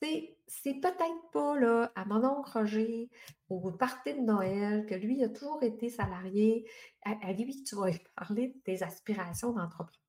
C'est 0.00 0.74
peut-être 0.74 1.30
pas 1.32 1.58
là, 1.58 1.90
à 1.96 2.04
mon 2.04 2.24
oncle 2.24 2.50
Roger, 2.52 3.10
au 3.48 3.72
party 3.72 4.14
de 4.14 4.20
Noël, 4.20 4.86
que 4.86 4.94
lui 4.94 5.24
a 5.24 5.28
toujours 5.28 5.64
été 5.64 5.88
salarié, 5.88 6.70
à, 7.02 7.32
lui 7.32 7.64
tu 7.64 7.74
vas 7.74 7.90
parler 8.14 8.48
de 8.48 8.58
tes 8.60 8.84
aspirations 8.84 9.52
d'entrepreneur. 9.52 10.00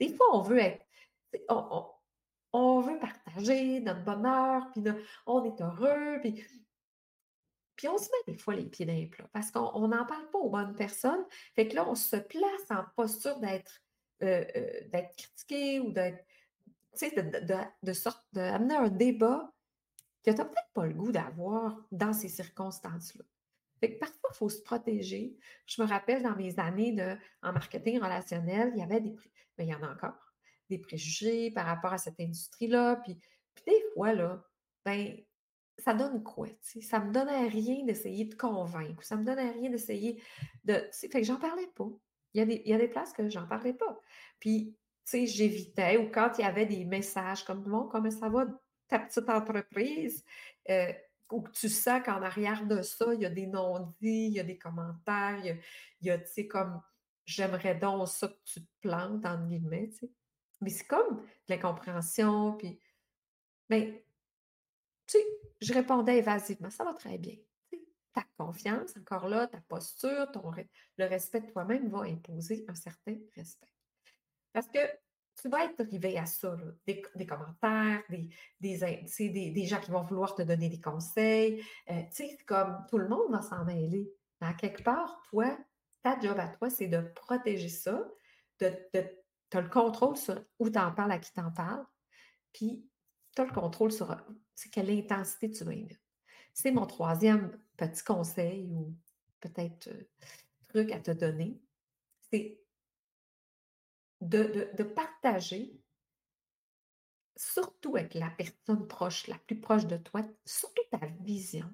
Des 0.00 0.16
fois, 0.16 0.26
on 0.32 0.40
veut 0.40 0.60
être, 0.60 0.86
partager 3.42 3.80
notre 3.80 4.04
bonheur, 4.04 4.70
puis 4.72 4.82
on 5.26 5.44
est 5.44 5.60
heureux, 5.60 6.20
puis, 6.22 7.88
on 7.88 7.98
se 7.98 8.08
met 8.10 8.32
des 8.32 8.38
fois 8.38 8.54
les 8.54 8.66
pieds 8.66 8.86
dans 8.86 8.92
les 8.92 9.06
plats 9.06 9.28
parce 9.32 9.50
qu'on 9.50 9.88
n'en 9.88 10.06
parle 10.06 10.30
pas 10.30 10.38
aux 10.38 10.50
bonnes 10.50 10.76
personnes. 10.76 11.24
Fait 11.56 11.66
que 11.66 11.74
là, 11.74 11.88
on 11.88 11.96
se 11.96 12.14
place 12.14 12.70
en 12.70 12.84
posture 12.94 13.40
d'être 13.40 13.82
euh, 14.22 14.44
euh, 14.54 15.02
critiqué 15.16 15.80
ou 15.80 15.90
d'être 15.90 16.24
tu 16.92 17.08
sais, 17.08 17.10
de, 17.10 17.44
de, 17.44 17.54
de 17.82 17.92
sorte 17.92 18.24
d'amener 18.32 18.76
un 18.76 18.88
débat 18.88 19.50
que 20.22 20.30
tu 20.30 20.36
n'as 20.36 20.44
peut-être 20.44 20.70
pas 20.74 20.86
le 20.86 20.94
goût 20.94 21.10
d'avoir 21.10 21.76
dans 21.90 22.12
ces 22.12 22.28
circonstances-là. 22.28 23.24
Fait 23.80 23.94
que 23.94 23.98
parfois, 23.98 24.30
il 24.32 24.36
faut 24.36 24.48
se 24.48 24.62
protéger. 24.62 25.36
Je 25.66 25.82
me 25.82 25.88
rappelle 25.88 26.22
dans 26.22 26.36
mes 26.36 26.56
années 26.60 26.94
en 27.42 27.52
marketing 27.52 27.98
relationnel, 27.98 28.70
il 28.76 28.78
y 28.78 28.82
avait 28.84 29.00
des 29.00 29.16
mais 29.58 29.66
ben, 29.66 29.68
il 29.68 29.70
y 29.70 29.74
en 29.74 29.86
a 29.86 29.92
encore, 29.92 30.14
des 30.76 30.82
préjugés 30.82 31.50
par 31.50 31.66
rapport 31.66 31.92
à 31.92 31.98
cette 31.98 32.20
industrie-là. 32.20 32.96
Puis, 32.96 33.18
des 33.66 33.82
fois, 33.94 34.12
là, 34.12 34.44
ben, 34.84 35.16
ça 35.78 35.94
donne 35.94 36.22
quoi? 36.22 36.48
Ça 36.60 36.98
ne 36.98 37.06
me 37.06 37.12
donnait 37.12 37.48
rien 37.48 37.84
d'essayer 37.84 38.24
de 38.24 38.34
convaincre. 38.34 39.02
Ça 39.02 39.16
me 39.16 39.24
donnait 39.24 39.50
rien 39.50 39.70
d'essayer 39.70 40.22
de. 40.64 40.74
Fait 40.92 41.08
que 41.08 41.22
j'en 41.22 41.36
parlais 41.38 41.68
pas. 41.74 41.88
Il 42.34 42.38
y, 42.40 42.72
a 42.72 42.78
des, 42.78 42.88
places 42.88 43.12
que 43.12 43.28
j'en 43.28 43.46
parlais 43.46 43.74
pas. 43.74 44.00
Puis 44.40 44.74
sais, 45.04 45.26
j'évitais, 45.26 45.96
ou 45.96 46.10
quand 46.10 46.32
il 46.38 46.42
y 46.42 46.44
avait 46.44 46.66
des 46.66 46.84
messages 46.84 47.44
comme 47.44 47.62
bon, 47.62 47.88
comment 47.88 48.10
ça 48.10 48.28
va 48.28 48.46
ta 48.88 48.98
petite 48.98 49.28
entreprise, 49.28 50.24
euh, 50.70 50.92
ou 51.30 51.44
tu 51.48 51.68
sens 51.68 52.02
qu'en 52.04 52.22
arrière 52.22 52.66
de 52.66 52.82
ça, 52.82 53.14
il 53.14 53.20
y 53.20 53.26
a 53.26 53.30
des 53.30 53.46
non-dits, 53.46 54.26
il 54.26 54.32
y 54.32 54.40
a 54.40 54.44
des 54.44 54.58
commentaires, 54.58 55.40
il 55.44 56.06
y 56.06 56.10
a, 56.10 56.18
tu 56.18 56.30
sais, 56.30 56.46
comme 56.46 56.80
j'aimerais 57.24 57.74
donc 57.74 58.08
ça 58.08 58.28
que 58.28 58.38
tu 58.44 58.60
te 58.60 58.70
plantes, 58.80 59.24
entre 59.24 59.46
guillemets, 59.46 59.88
tu 59.90 60.06
sais? 60.06 60.10
Mais 60.62 60.70
c'est 60.70 60.86
comme 60.86 61.18
de 61.18 61.26
l'incompréhension, 61.48 62.56
puis, 62.56 62.78
ben, 63.68 63.92
tu 65.06 65.18
sais, 65.18 65.26
je 65.60 65.74
répondais 65.74 66.18
évasivement, 66.18 66.70
ça 66.70 66.84
va 66.84 66.94
très 66.94 67.18
bien. 67.18 67.36
Ta 68.14 68.24
confiance, 68.38 68.96
encore 68.96 69.28
là, 69.28 69.46
ta 69.48 69.60
posture, 69.62 70.30
ton, 70.32 70.52
le 70.98 71.06
respect 71.06 71.40
de 71.40 71.50
toi-même 71.50 71.88
va 71.88 72.02
imposer 72.02 72.64
un 72.68 72.74
certain 72.74 73.16
respect. 73.34 73.72
Parce 74.52 74.68
que 74.68 74.78
tu 75.40 75.48
vas 75.48 75.64
être 75.64 75.80
arrivé 75.80 76.18
à 76.18 76.26
ça, 76.26 76.56
des, 76.86 77.02
commentaires, 77.26 78.02
des, 78.10 78.28
des, 78.60 79.50
des, 79.50 79.66
gens 79.66 79.80
qui 79.80 79.90
vont 79.90 80.02
vouloir 80.02 80.34
te 80.34 80.42
donner 80.42 80.68
des 80.68 80.80
conseils. 80.80 81.64
Euh, 81.90 82.02
tu 82.14 82.28
sais, 82.28 82.36
comme 82.46 82.84
tout 82.88 82.98
le 82.98 83.08
monde 83.08 83.32
va 83.32 83.42
s'en 83.42 83.64
mêler. 83.64 84.12
Mais 84.40 84.48
à 84.48 84.52
quelque 84.52 84.82
part, 84.82 85.22
toi, 85.30 85.56
ta 86.02 86.20
job 86.20 86.38
à 86.38 86.48
toi, 86.48 86.68
c'est 86.68 86.86
de 86.86 87.00
protéger 87.00 87.70
ça, 87.70 88.06
de, 88.60 88.72
de 88.92 89.21
tu 89.52 89.58
as 89.58 89.60
le 89.60 89.68
contrôle 89.68 90.16
sur 90.16 90.42
où 90.58 90.70
tu 90.70 90.78
en 90.78 90.92
parles, 90.92 91.12
à 91.12 91.18
qui 91.18 91.30
tu 91.30 91.40
en 91.40 91.50
parles, 91.50 91.84
puis 92.54 92.88
tu 93.36 93.42
as 93.42 93.44
le 93.44 93.52
contrôle 93.52 93.92
sur 93.92 94.16
quelle 94.72 94.90
intensité 94.90 95.50
tu 95.50 95.62
vas 95.64 95.74
émettre. 95.74 96.00
C'est 96.54 96.70
mon 96.70 96.86
troisième 96.86 97.60
petit 97.76 98.02
conseil 98.02 98.72
ou 98.72 98.96
peut-être 99.40 99.88
euh, 99.88 100.08
truc 100.68 100.90
à 100.90 101.00
te 101.00 101.10
donner. 101.10 101.60
C'est 102.30 102.62
de, 104.22 104.82
partager, 104.84 105.78
surtout 107.36 107.96
avec 107.96 108.14
la 108.14 108.30
personne 108.30 108.88
proche, 108.88 109.26
la 109.26 109.36
plus 109.36 109.60
proche 109.60 109.86
de 109.86 109.98
toi, 109.98 110.22
surtout 110.46 110.82
ta 110.90 111.06
vision. 111.20 111.68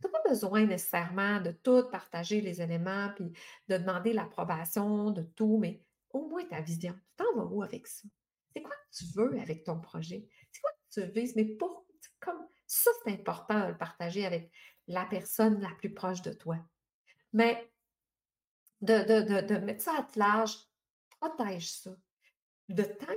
Tu 0.00 0.06
n'as 0.06 0.10
pas 0.10 0.28
besoin 0.28 0.66
nécessairement 0.66 1.40
de 1.40 1.50
tout 1.50 1.82
partager 1.90 2.40
les 2.40 2.62
éléments, 2.62 3.10
puis 3.16 3.32
de 3.66 3.76
demander 3.76 4.12
l'approbation 4.12 5.10
de 5.10 5.22
tout, 5.22 5.58
mais 5.58 5.82
au 6.12 6.28
moins 6.28 6.44
ta 6.44 6.60
vision. 6.60 6.92
Tu 6.92 7.16
t'en 7.16 7.34
vas 7.36 7.44
où 7.44 7.62
avec 7.62 7.86
ça? 7.86 8.08
C'est 8.54 8.62
quoi 8.62 8.74
que 8.74 8.96
tu 8.96 9.04
veux 9.14 9.40
avec 9.40 9.64
ton 9.64 9.80
projet? 9.80 10.28
C'est 10.50 10.60
quoi 10.60 10.70
que 10.70 11.00
tu 11.00 11.12
vises? 11.12 11.36
Mais 11.36 11.44
pour, 11.44 11.86
comme 12.20 12.46
ça, 12.66 12.90
c'est 13.02 13.12
important 13.12 13.60
de 13.60 13.72
le 13.72 13.78
partager 13.78 14.26
avec 14.26 14.50
la 14.86 15.04
personne 15.06 15.60
la 15.60 15.70
plus 15.78 15.92
proche 15.92 16.22
de 16.22 16.32
toi. 16.32 16.58
Mais 17.32 17.72
de, 18.80 19.40
de 19.40 19.56
mettre 19.58 19.82
ça 19.82 19.92
à 19.96 20.18
large, 20.18 20.56
protège 21.20 21.72
ça. 21.72 21.96
De 22.68 22.82
temps 22.82 23.14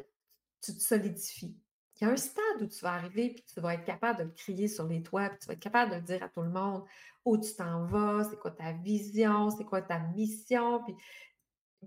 tu 0.62 0.74
te 0.74 0.82
solidifies, 0.82 1.56
il 2.00 2.04
y 2.04 2.08
a 2.10 2.12
un 2.12 2.18
stade 2.18 2.62
où 2.62 2.68
tu 2.68 2.80
vas 2.82 2.94
arriver 2.94 3.30
puis 3.30 3.44
tu 3.54 3.62
vas 3.62 3.76
être 3.76 3.86
capable 3.86 4.20
de 4.20 4.24
le 4.24 4.32
crier 4.32 4.68
sur 4.68 4.86
les 4.86 5.02
toits, 5.02 5.30
puis 5.30 5.40
tu 5.40 5.48
vas 5.48 5.54
être 5.54 5.60
capable 5.60 5.92
de 5.92 5.96
le 5.98 6.02
dire 6.02 6.24
à 6.24 6.30
tout 6.30 6.42
le 6.42 6.50
monde 6.50 6.84
où 7.24 7.38
tu 7.38 7.56
t'en 7.56 7.86
vas, 7.86 8.24
c'est 8.30 8.38
quoi 8.38 8.52
ta 8.52 8.74
vision, 8.74 9.50
c'est 9.50 9.64
quoi 9.64 9.82
ta 9.82 10.00
mission. 10.00 10.84
Puis, 10.84 10.96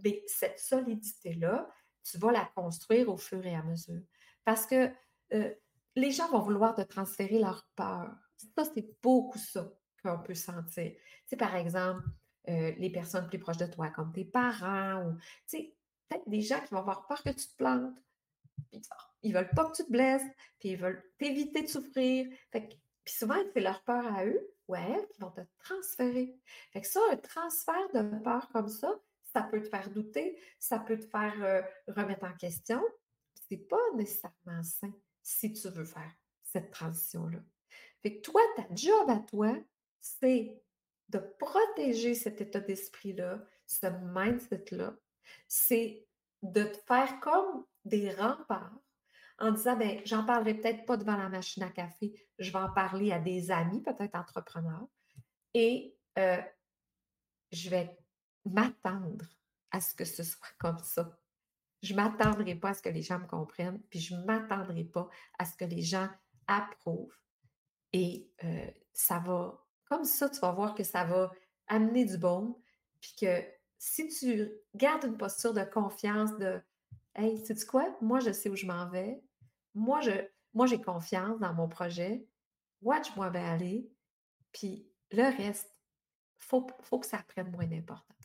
mais 0.04 0.22
cette 0.26 0.58
solidité-là, 0.58 1.68
tu 2.04 2.18
vas 2.18 2.32
la 2.32 2.44
construire 2.54 3.08
au 3.08 3.16
fur 3.16 3.44
et 3.44 3.54
à 3.54 3.62
mesure. 3.62 4.02
Parce 4.44 4.66
que 4.66 4.90
euh, 5.32 5.54
les 5.94 6.10
gens 6.10 6.28
vont 6.30 6.40
vouloir 6.40 6.74
te 6.74 6.82
transférer 6.82 7.38
leur 7.38 7.68
peur. 7.74 8.14
Ça, 8.56 8.64
c'est 8.64 8.88
beaucoup 9.02 9.38
ça 9.38 9.70
qu'on 10.02 10.20
peut 10.20 10.34
sentir. 10.34 10.92
Tu 11.28 11.36
par 11.36 11.56
exemple, 11.56 12.02
euh, 12.48 12.72
les 12.78 12.90
personnes 12.90 13.28
plus 13.28 13.38
proches 13.38 13.58
de 13.58 13.66
toi, 13.66 13.88
comme 13.90 14.12
tes 14.12 14.24
parents, 14.24 15.04
ou, 15.04 15.16
tu 15.16 15.58
sais, 15.58 15.76
peut-être 16.08 16.28
des 16.28 16.40
gens 16.40 16.60
qui 16.60 16.72
vont 16.72 16.80
avoir 16.80 17.06
peur 17.06 17.22
que 17.22 17.30
tu 17.30 17.46
te 17.46 17.56
plantes. 17.56 17.94
Puis, 18.70 18.80
ils 19.22 19.34
veulent 19.34 19.50
pas 19.50 19.66
que 19.66 19.76
tu 19.76 19.84
te 19.84 19.90
blesses, 19.90 20.22
puis 20.58 20.70
ils 20.70 20.76
veulent 20.76 21.02
t'éviter 21.18 21.62
de 21.62 21.68
souffrir. 21.68 22.26
Fait 22.50 22.68
puis 23.04 23.16
souvent, 23.16 23.36
c'est 23.54 23.60
leur 23.60 23.82
peur 23.84 24.06
à 24.06 24.26
eux 24.26 24.54
ou 24.66 24.74
à 24.74 24.80
elles 24.80 25.08
qui 25.08 25.20
vont 25.20 25.30
te 25.30 25.40
transférer. 25.64 26.38
Fait 26.72 26.82
que 26.82 26.86
ça, 26.86 27.00
un 27.10 27.16
transfert 27.16 27.88
de 27.94 28.22
peur 28.22 28.48
comme 28.50 28.68
ça, 28.68 28.94
ça 29.32 29.42
peut 29.42 29.62
te 29.62 29.68
faire 29.68 29.90
douter, 29.90 30.40
ça 30.58 30.78
peut 30.78 30.98
te 30.98 31.06
faire 31.06 31.34
euh, 31.42 31.62
remettre 31.88 32.24
en 32.24 32.34
question. 32.34 32.82
C'est 33.48 33.68
pas 33.68 33.80
nécessairement 33.94 34.62
sain 34.62 34.92
si 35.22 35.52
tu 35.52 35.68
veux 35.68 35.84
faire 35.84 36.12
cette 36.42 36.70
transition-là. 36.70 37.38
Fait 38.02 38.16
que 38.16 38.22
toi, 38.22 38.40
ta 38.56 38.66
job 38.74 39.10
à 39.10 39.18
toi, 39.18 39.54
c'est 40.00 40.62
de 41.08 41.18
protéger 41.38 42.14
cet 42.14 42.40
état 42.40 42.60
d'esprit-là, 42.60 43.44
ce 43.66 43.86
mindset-là, 43.86 44.94
c'est 45.46 46.06
de 46.42 46.64
te 46.64 46.78
faire 46.86 47.20
comme 47.20 47.64
des 47.84 48.10
remparts 48.10 48.78
en 49.38 49.52
disant, 49.52 49.76
ben, 49.76 50.00
j'en 50.04 50.24
parlerai 50.24 50.54
peut-être 50.54 50.84
pas 50.84 50.96
devant 50.96 51.16
la 51.16 51.28
machine 51.28 51.62
à 51.62 51.70
café, 51.70 52.12
je 52.38 52.50
vais 52.50 52.58
en 52.58 52.72
parler 52.72 53.12
à 53.12 53.18
des 53.18 53.50
amis, 53.50 53.82
peut-être 53.82 54.16
entrepreneurs, 54.16 54.88
et 55.54 55.96
euh, 56.18 56.40
je 57.52 57.70
vais 57.70 57.96
m'attendre 58.50 59.26
à 59.70 59.80
ce 59.80 59.94
que 59.94 60.04
ce 60.04 60.22
soit 60.22 60.48
comme 60.58 60.78
ça. 60.78 61.18
Je 61.82 61.92
ne 61.92 61.96
m'attendrai 62.00 62.54
pas 62.54 62.70
à 62.70 62.74
ce 62.74 62.82
que 62.82 62.88
les 62.88 63.02
gens 63.02 63.18
me 63.18 63.26
comprennent, 63.26 63.80
puis 63.90 64.00
je 64.00 64.14
ne 64.14 64.24
m'attendrai 64.24 64.84
pas 64.84 65.08
à 65.38 65.44
ce 65.44 65.56
que 65.56 65.64
les 65.64 65.82
gens 65.82 66.08
approuvent. 66.46 67.16
Et 67.92 68.30
ça 68.92 69.18
va, 69.20 69.64
comme 69.84 70.04
ça, 70.04 70.28
tu 70.28 70.40
vas 70.40 70.52
voir 70.52 70.74
que 70.74 70.82
ça 70.82 71.04
va 71.04 71.30
amener 71.68 72.04
du 72.04 72.18
bon, 72.18 72.60
puis 73.00 73.14
que 73.20 73.44
si 73.78 74.08
tu 74.08 74.50
gardes 74.74 75.04
une 75.04 75.16
posture 75.16 75.54
de 75.54 75.62
confiance, 75.62 76.36
de 76.38 76.60
Hey, 77.18 77.36
sais-tu 77.44 77.66
quoi? 77.66 77.96
Moi, 78.00 78.20
je 78.20 78.30
sais 78.30 78.48
où 78.48 78.54
je 78.54 78.64
m'en 78.64 78.88
vais. 78.88 79.20
Moi, 79.74 80.00
je, 80.02 80.12
moi, 80.54 80.66
j'ai 80.66 80.80
confiance 80.80 81.40
dans 81.40 81.52
mon 81.52 81.68
projet. 81.68 82.24
Watch-moi 82.80 83.28
vais 83.30 83.40
aller. 83.40 83.90
Puis 84.52 84.88
le 85.10 85.24
reste, 85.24 85.68
il 86.40 86.44
faut, 86.44 86.64
faut 86.82 87.00
que 87.00 87.06
ça 87.08 87.18
prenne 87.26 87.50
moins 87.50 87.66
d'importance. 87.66 88.17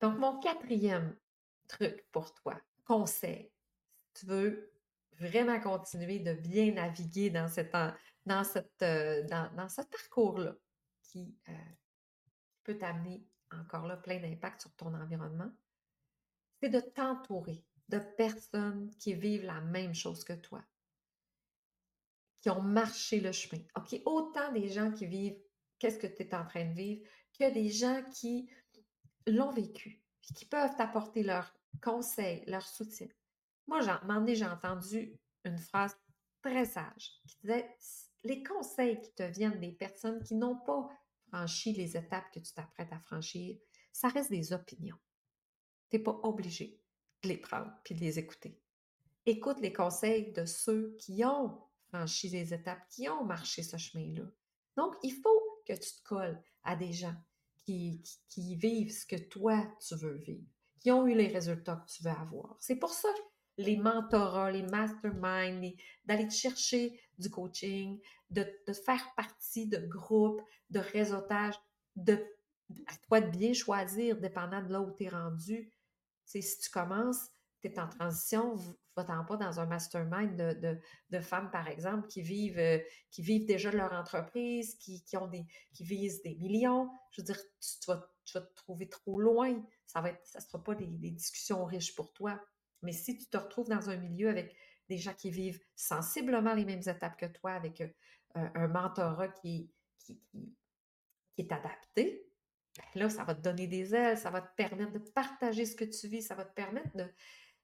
Donc, 0.00 0.18
mon 0.18 0.38
quatrième 0.40 1.16
truc 1.68 2.06
pour 2.10 2.34
toi, 2.34 2.60
conseil, 2.84 3.52
si 4.14 4.20
tu 4.20 4.26
veux 4.26 4.72
vraiment 5.18 5.60
continuer 5.60 6.18
de 6.18 6.32
bien 6.32 6.72
naviguer 6.72 7.30
dans, 7.30 7.48
cette, 7.48 7.72
dans, 8.24 8.44
cette, 8.44 8.82
euh, 8.82 9.22
dans, 9.24 9.68
ce 9.68 9.82
parcours-là 9.82 10.54
qui 11.02 11.36
euh, 11.48 11.52
peut 12.64 12.78
t'amener 12.78 13.22
encore 13.52 13.86
là 13.86 13.96
plein 13.96 14.18
d'impact 14.18 14.62
sur 14.62 14.72
ton 14.74 14.94
environnement, 14.94 15.50
c'est 16.60 16.70
de 16.70 16.80
t'entourer 16.80 17.64
de 17.88 17.98
personnes 17.98 18.90
qui 18.98 19.14
vivent 19.14 19.44
la 19.44 19.60
même 19.60 19.94
chose 19.94 20.24
que 20.24 20.32
toi, 20.32 20.62
qui 22.40 22.48
ont 22.50 22.62
marché 22.62 23.20
le 23.20 23.32
chemin. 23.32 23.62
OK, 23.76 24.00
autant 24.06 24.52
des 24.52 24.68
gens 24.68 24.92
qui 24.92 25.06
vivent 25.06 25.38
qu'est-ce 25.78 25.98
que 25.98 26.06
tu 26.06 26.22
es 26.22 26.34
en 26.34 26.46
train 26.46 26.64
de 26.66 26.74
vivre 26.74 27.06
que 27.38 27.52
des 27.52 27.70
gens 27.70 28.02
qui 28.12 28.48
l'ont 29.26 29.50
vécu, 29.50 30.02
puis 30.20 30.34
qui 30.34 30.44
peuvent 30.44 30.76
t'apporter 30.76 31.22
leurs 31.22 31.52
conseils, 31.82 32.44
leur 32.46 32.66
soutien. 32.66 33.08
Moi, 33.66 33.80
j'ai, 33.80 33.90
un 33.90 34.26
j'ai 34.26 34.46
entendu 34.46 35.18
une 35.44 35.58
phrase 35.58 35.96
très 36.42 36.64
sage 36.64 37.20
qui 37.26 37.36
disait 37.42 37.76
les 38.24 38.42
conseils 38.42 39.00
qui 39.00 39.12
te 39.12 39.22
viennent 39.22 39.60
des 39.60 39.72
personnes 39.72 40.22
qui 40.22 40.34
n'ont 40.34 40.56
pas 40.56 40.88
franchi 41.28 41.72
les 41.72 41.96
étapes 41.96 42.30
que 42.32 42.40
tu 42.40 42.52
t'apprêtes 42.52 42.92
à 42.92 42.98
franchir, 42.98 43.56
ça 43.92 44.08
reste 44.08 44.30
des 44.30 44.52
opinions. 44.52 44.98
Tu 45.90 45.96
n'es 45.96 46.02
pas 46.02 46.18
obligé 46.22 46.80
de 47.22 47.28
les 47.28 47.38
prendre 47.38 47.72
puis 47.84 47.94
de 47.94 48.00
les 48.00 48.18
écouter. 48.18 48.60
Écoute 49.26 49.60
les 49.60 49.72
conseils 49.72 50.32
de 50.32 50.44
ceux 50.44 50.96
qui 50.98 51.24
ont 51.24 51.60
franchi 51.88 52.28
les 52.28 52.54
étapes, 52.54 52.86
qui 52.88 53.08
ont 53.08 53.24
marché 53.24 53.62
ce 53.62 53.76
chemin-là. 53.76 54.24
Donc, 54.76 54.94
il 55.02 55.12
faut 55.12 55.62
que 55.66 55.72
tu 55.72 55.92
te 55.92 56.02
colles 56.04 56.42
à 56.62 56.76
des 56.76 56.92
gens 56.92 57.14
qui, 57.64 58.02
vivent 58.56 58.92
ce 58.92 59.06
que 59.06 59.16
toi, 59.16 59.66
tu 59.86 59.94
veux 59.96 60.16
vivre, 60.16 60.46
qui 60.80 60.90
ont 60.90 61.06
eu 61.06 61.14
les 61.14 61.28
résultats 61.28 61.76
que 61.76 61.92
tu 61.92 62.02
veux 62.02 62.10
avoir. 62.10 62.56
C'est 62.60 62.76
pour 62.76 62.92
ça 62.92 63.08
que 63.08 63.62
les 63.62 63.76
mentorats, 63.76 64.50
les 64.50 64.62
masterminds, 64.62 65.72
d'aller 66.04 66.26
te 66.26 66.34
chercher 66.34 67.00
du 67.18 67.30
coaching, 67.30 68.00
de, 68.30 68.46
de, 68.66 68.72
faire 68.72 69.04
partie 69.16 69.66
de 69.66 69.78
groupes, 69.86 70.40
de 70.70 70.80
réseautage, 70.80 71.54
de, 71.96 72.14
à 72.86 72.96
toi 73.06 73.20
de 73.20 73.30
bien 73.30 73.52
choisir, 73.52 74.18
dépendant 74.18 74.62
de 74.62 74.72
là 74.72 74.80
où 74.80 74.94
tu 74.96 75.04
es 75.04 75.08
rendu, 75.08 75.70
si 76.24 76.58
tu 76.60 76.70
commences, 76.70 77.28
tu 77.60 77.68
es 77.68 77.78
en 77.78 77.88
transition, 77.88 78.56
va-t'en 79.02 79.24
pas 79.24 79.36
dans 79.36 79.60
un 79.60 79.66
mastermind 79.66 80.36
de, 80.36 81.20
femmes, 81.20 81.50
par 81.50 81.68
exemple, 81.68 82.06
qui 82.08 82.22
vivent, 82.22 82.58
euh, 82.58 82.78
qui 83.10 83.22
vivent 83.22 83.46
déjà 83.46 83.70
leur 83.70 83.92
entreprise, 83.92 84.76
qui, 84.76 85.02
ont 85.16 85.26
des, 85.26 85.46
qui 85.72 85.84
visent 85.84 86.22
des 86.22 86.34
millions. 86.34 86.90
Je 87.10 87.20
veux 87.20 87.24
dire, 87.24 87.40
tu, 87.60 87.90
vas, 87.90 88.10
te 88.32 88.54
trouver 88.54 88.88
trop 88.88 89.20
loin. 89.20 89.62
Ça 89.86 90.02
ne 90.02 90.08
ça 90.24 90.40
sera 90.40 90.62
pas 90.62 90.74
des, 90.74 90.86
discussions 90.86 91.64
riches 91.64 91.94
pour 91.94 92.12
toi. 92.12 92.40
Mais 92.82 92.92
si 92.92 93.16
tu 93.18 93.26
te 93.26 93.36
retrouves 93.36 93.68
dans 93.68 93.90
un 93.90 93.96
milieu 93.96 94.28
avec 94.28 94.56
des 94.88 94.98
gens 94.98 95.14
qui 95.14 95.30
vivent 95.30 95.60
sensiblement 95.76 96.54
les 96.54 96.64
mêmes 96.64 96.80
étapes 96.80 97.16
que 97.16 97.26
toi, 97.26 97.52
avec 97.52 97.80
euh, 97.80 97.88
un, 98.34 98.68
mentorat 98.68 99.28
qui, 99.28 99.70
qui, 99.98 100.20
qui 100.32 101.42
est 101.42 101.52
adapté, 101.52 102.30
là, 102.94 103.08
ça 103.10 103.24
va 103.24 103.34
te 103.34 103.40
donner 103.40 103.66
des 103.66 103.94
ailes, 103.94 104.18
ça 104.18 104.30
va 104.30 104.40
te 104.40 104.54
permettre 104.56 104.92
de 104.92 104.98
partager 104.98 105.66
ce 105.66 105.76
que 105.76 105.84
tu 105.84 106.08
vis, 106.08 106.22
ça 106.22 106.34
va 106.34 106.44
te 106.44 106.54
permettre 106.54 106.96
de, 106.96 107.04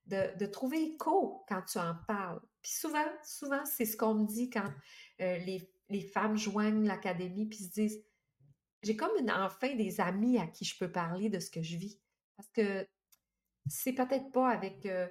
de, 0.06 0.46
trouver 0.46 0.82
écho 0.82 1.44
quand 1.48 1.62
tu 1.62 1.78
en 1.78 1.94
parles. 2.06 2.40
Puis 2.62 2.72
souvent, 2.72 3.04
souvent, 3.24 3.64
c'est 3.64 3.84
ce 3.84 3.96
qu'on 3.96 4.14
me 4.14 4.26
dit 4.26 4.50
quand 4.50 4.72
euh, 5.20 5.38
les, 5.38 5.70
les, 5.88 6.02
femmes 6.02 6.36
joignent 6.36 6.86
l'académie 6.86 7.46
puis 7.46 7.58
se 7.58 7.70
disent 7.70 8.04
j'ai 8.82 8.96
comme 8.96 9.10
enfin 9.30 9.74
des 9.74 10.00
amis 10.00 10.38
à 10.38 10.46
qui 10.46 10.64
je 10.64 10.78
peux 10.78 10.90
parler 10.90 11.28
de 11.28 11.40
ce 11.40 11.50
que 11.50 11.62
je 11.62 11.76
vis. 11.76 12.00
Parce 12.36 12.48
que 12.50 12.86
c'est 13.66 13.94
peut-être 13.94 14.30
pas 14.30 14.50
avec 14.50 14.86
euh, 14.86 15.08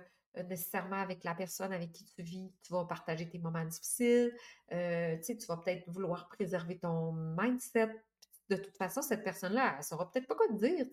nécessairement 0.48 1.02
avec 1.02 1.24
la 1.24 1.36
personne 1.36 1.74
avec 1.74 1.92
qui 1.92 2.06
tu 2.06 2.22
vis, 2.22 2.54
tu 2.64 2.72
vas 2.72 2.86
partager 2.86 3.28
tes 3.28 3.40
moments 3.40 3.66
difficiles, 3.66 4.34
euh, 4.72 5.18
tu 5.20 5.46
vas 5.48 5.58
peut-être 5.58 5.90
vouloir 5.90 6.30
préserver 6.30 6.78
ton 6.80 7.14
mindset, 7.14 7.92
de 8.50 8.58
toute 8.58 8.78
façon, 8.78 9.02
cette 9.02 9.24
personne-là, 9.24 9.76
elle 9.78 9.84
saura 9.84 10.12
peut-être 10.12 10.28
pas 10.28 10.36
quoi 10.36 10.48
te 10.48 10.54
dire. 10.54 10.86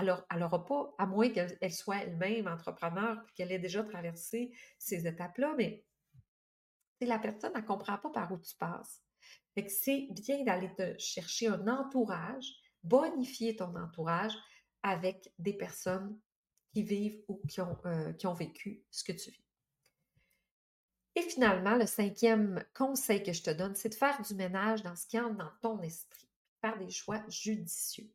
Elle 0.00 0.38
n'aura 0.38 0.64
pas, 0.64 0.94
à 0.98 1.06
moins 1.06 1.30
qu'elle 1.30 1.72
soit 1.72 1.98
elle-même 1.98 2.46
entrepreneur 2.46 3.16
qu'elle 3.34 3.52
ait 3.52 3.58
déjà 3.58 3.82
traversé 3.82 4.52
ces 4.78 5.06
étapes-là, 5.06 5.54
mais 5.56 5.84
la 7.00 7.18
personne, 7.18 7.52
elle 7.54 7.62
ne 7.62 7.66
comprend 7.66 7.98
pas 7.98 8.10
par 8.10 8.32
où 8.32 8.38
tu 8.38 8.54
passes. 8.56 9.02
Fait 9.54 9.68
c'est 9.68 10.08
bien 10.10 10.44
d'aller 10.44 10.72
te 10.74 10.98
chercher 10.98 11.48
un 11.48 11.66
entourage, 11.68 12.46
bonifier 12.82 13.56
ton 13.56 13.74
entourage 13.76 14.34
avec 14.82 15.32
des 15.38 15.52
personnes 15.52 16.18
qui 16.72 16.82
vivent 16.82 17.22
ou 17.28 17.40
qui 17.48 17.60
ont, 17.60 17.78
euh, 17.86 18.12
qui 18.12 18.26
ont 18.26 18.34
vécu 18.34 18.84
ce 18.90 19.04
que 19.04 19.12
tu 19.12 19.30
vis. 19.30 19.44
Et 21.14 21.22
finalement, 21.22 21.74
le 21.74 21.86
cinquième 21.86 22.64
conseil 22.74 23.22
que 23.22 23.32
je 23.32 23.42
te 23.42 23.50
donne, 23.50 23.74
c'est 23.74 23.88
de 23.88 23.94
faire 23.94 24.20
du 24.22 24.34
ménage 24.34 24.82
dans 24.82 24.94
ce 24.94 25.06
qui 25.06 25.18
entre 25.18 25.36
dans 25.36 25.50
ton 25.60 25.80
esprit 25.82 26.28
faire 26.60 26.78
des 26.78 26.90
choix 26.90 27.22
judicieux. 27.28 28.10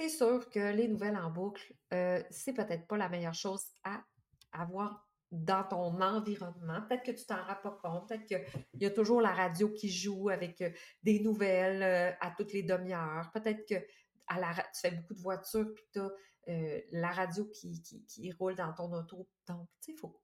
C'est 0.00 0.08
sûr 0.08 0.48
que 0.48 0.72
les 0.72 0.88
nouvelles 0.88 1.18
en 1.18 1.30
boucle, 1.30 1.74
euh, 1.92 2.22
c'est 2.30 2.54
peut-être 2.54 2.86
pas 2.86 2.96
la 2.96 3.10
meilleure 3.10 3.34
chose 3.34 3.62
à 3.84 4.02
avoir 4.50 5.06
dans 5.30 5.62
ton 5.62 6.00
environnement. 6.00 6.80
Peut-être 6.88 7.02
que 7.02 7.10
tu 7.10 7.26
t'en 7.26 7.44
rends 7.44 7.60
pas 7.62 7.78
compte, 7.82 8.08
peut-être 8.08 8.24
qu'il 8.24 8.80
y 8.80 8.86
a 8.86 8.90
toujours 8.90 9.20
la 9.20 9.34
radio 9.34 9.68
qui 9.68 9.90
joue 9.90 10.30
avec 10.30 10.62
euh, 10.62 10.70
des 11.02 11.20
nouvelles 11.20 11.82
euh, 11.82 12.16
à 12.22 12.30
toutes 12.30 12.54
les 12.54 12.62
demi-heures. 12.62 13.30
Peut-être 13.34 13.66
que 13.68 13.74
tu 13.74 14.80
fais 14.80 14.90
beaucoup 14.92 15.12
de 15.12 15.20
voitures 15.20 15.70
puis 15.74 15.84
tu 15.92 16.00
as 16.00 16.10
la 16.92 17.10
radio 17.10 17.44
qui, 17.48 17.82
qui, 17.82 18.32
roule 18.32 18.54
dans 18.54 18.72
ton 18.72 18.90
auto. 18.94 19.28
Donc, 19.46 19.68
tu 19.82 19.92
sais, 19.92 19.92
il 19.92 19.98
faut, 19.98 20.18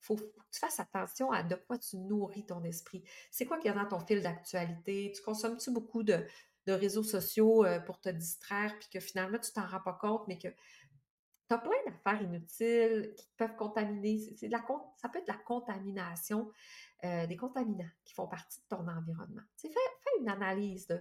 faut, 0.00 0.16
que 0.16 0.22
tu 0.50 0.60
fasses 0.60 0.80
attention 0.80 1.30
à 1.30 1.42
de 1.42 1.56
quoi 1.56 1.76
tu 1.76 1.98
nourris 1.98 2.46
ton 2.46 2.64
esprit. 2.64 3.04
C'est 3.30 3.44
quoi 3.44 3.58
qu'il 3.58 3.70
y 3.70 3.74
a 3.74 3.76
dans 3.76 3.98
ton 3.98 4.00
fil 4.00 4.22
d'actualité? 4.22 5.12
Tu 5.14 5.20
consommes-tu 5.20 5.70
beaucoup 5.72 6.02
de, 6.02 6.26
de 6.66 6.72
réseaux 6.72 7.02
sociaux 7.02 7.64
euh, 7.64 7.80
pour 7.80 8.00
te 8.00 8.08
distraire, 8.08 8.76
puis 8.78 8.88
que 8.88 9.00
finalement, 9.00 9.38
tu 9.38 9.52
t'en 9.52 9.66
rends 9.66 9.80
pas 9.80 9.98
compte, 10.00 10.26
mais 10.28 10.38
que 10.38 10.48
tu 10.48 11.54
as 11.54 11.58
plein 11.58 11.72
d'affaires 11.86 12.22
inutiles 12.22 13.14
qui 13.16 13.28
peuvent 13.36 13.56
contaminer. 13.56 14.18
C'est 14.36 14.48
la, 14.48 14.64
ça 14.96 15.08
peut 15.08 15.18
être 15.18 15.28
la 15.28 15.36
contamination, 15.36 16.50
euh, 17.04 17.26
des 17.26 17.36
contaminants 17.36 17.90
qui 18.04 18.14
font 18.14 18.28
partie 18.28 18.60
de 18.60 18.76
ton 18.76 18.88
environnement. 18.88 19.42
fais, 19.60 19.68
fais 19.68 20.20
une 20.20 20.28
analyse 20.28 20.86
de 20.86 20.96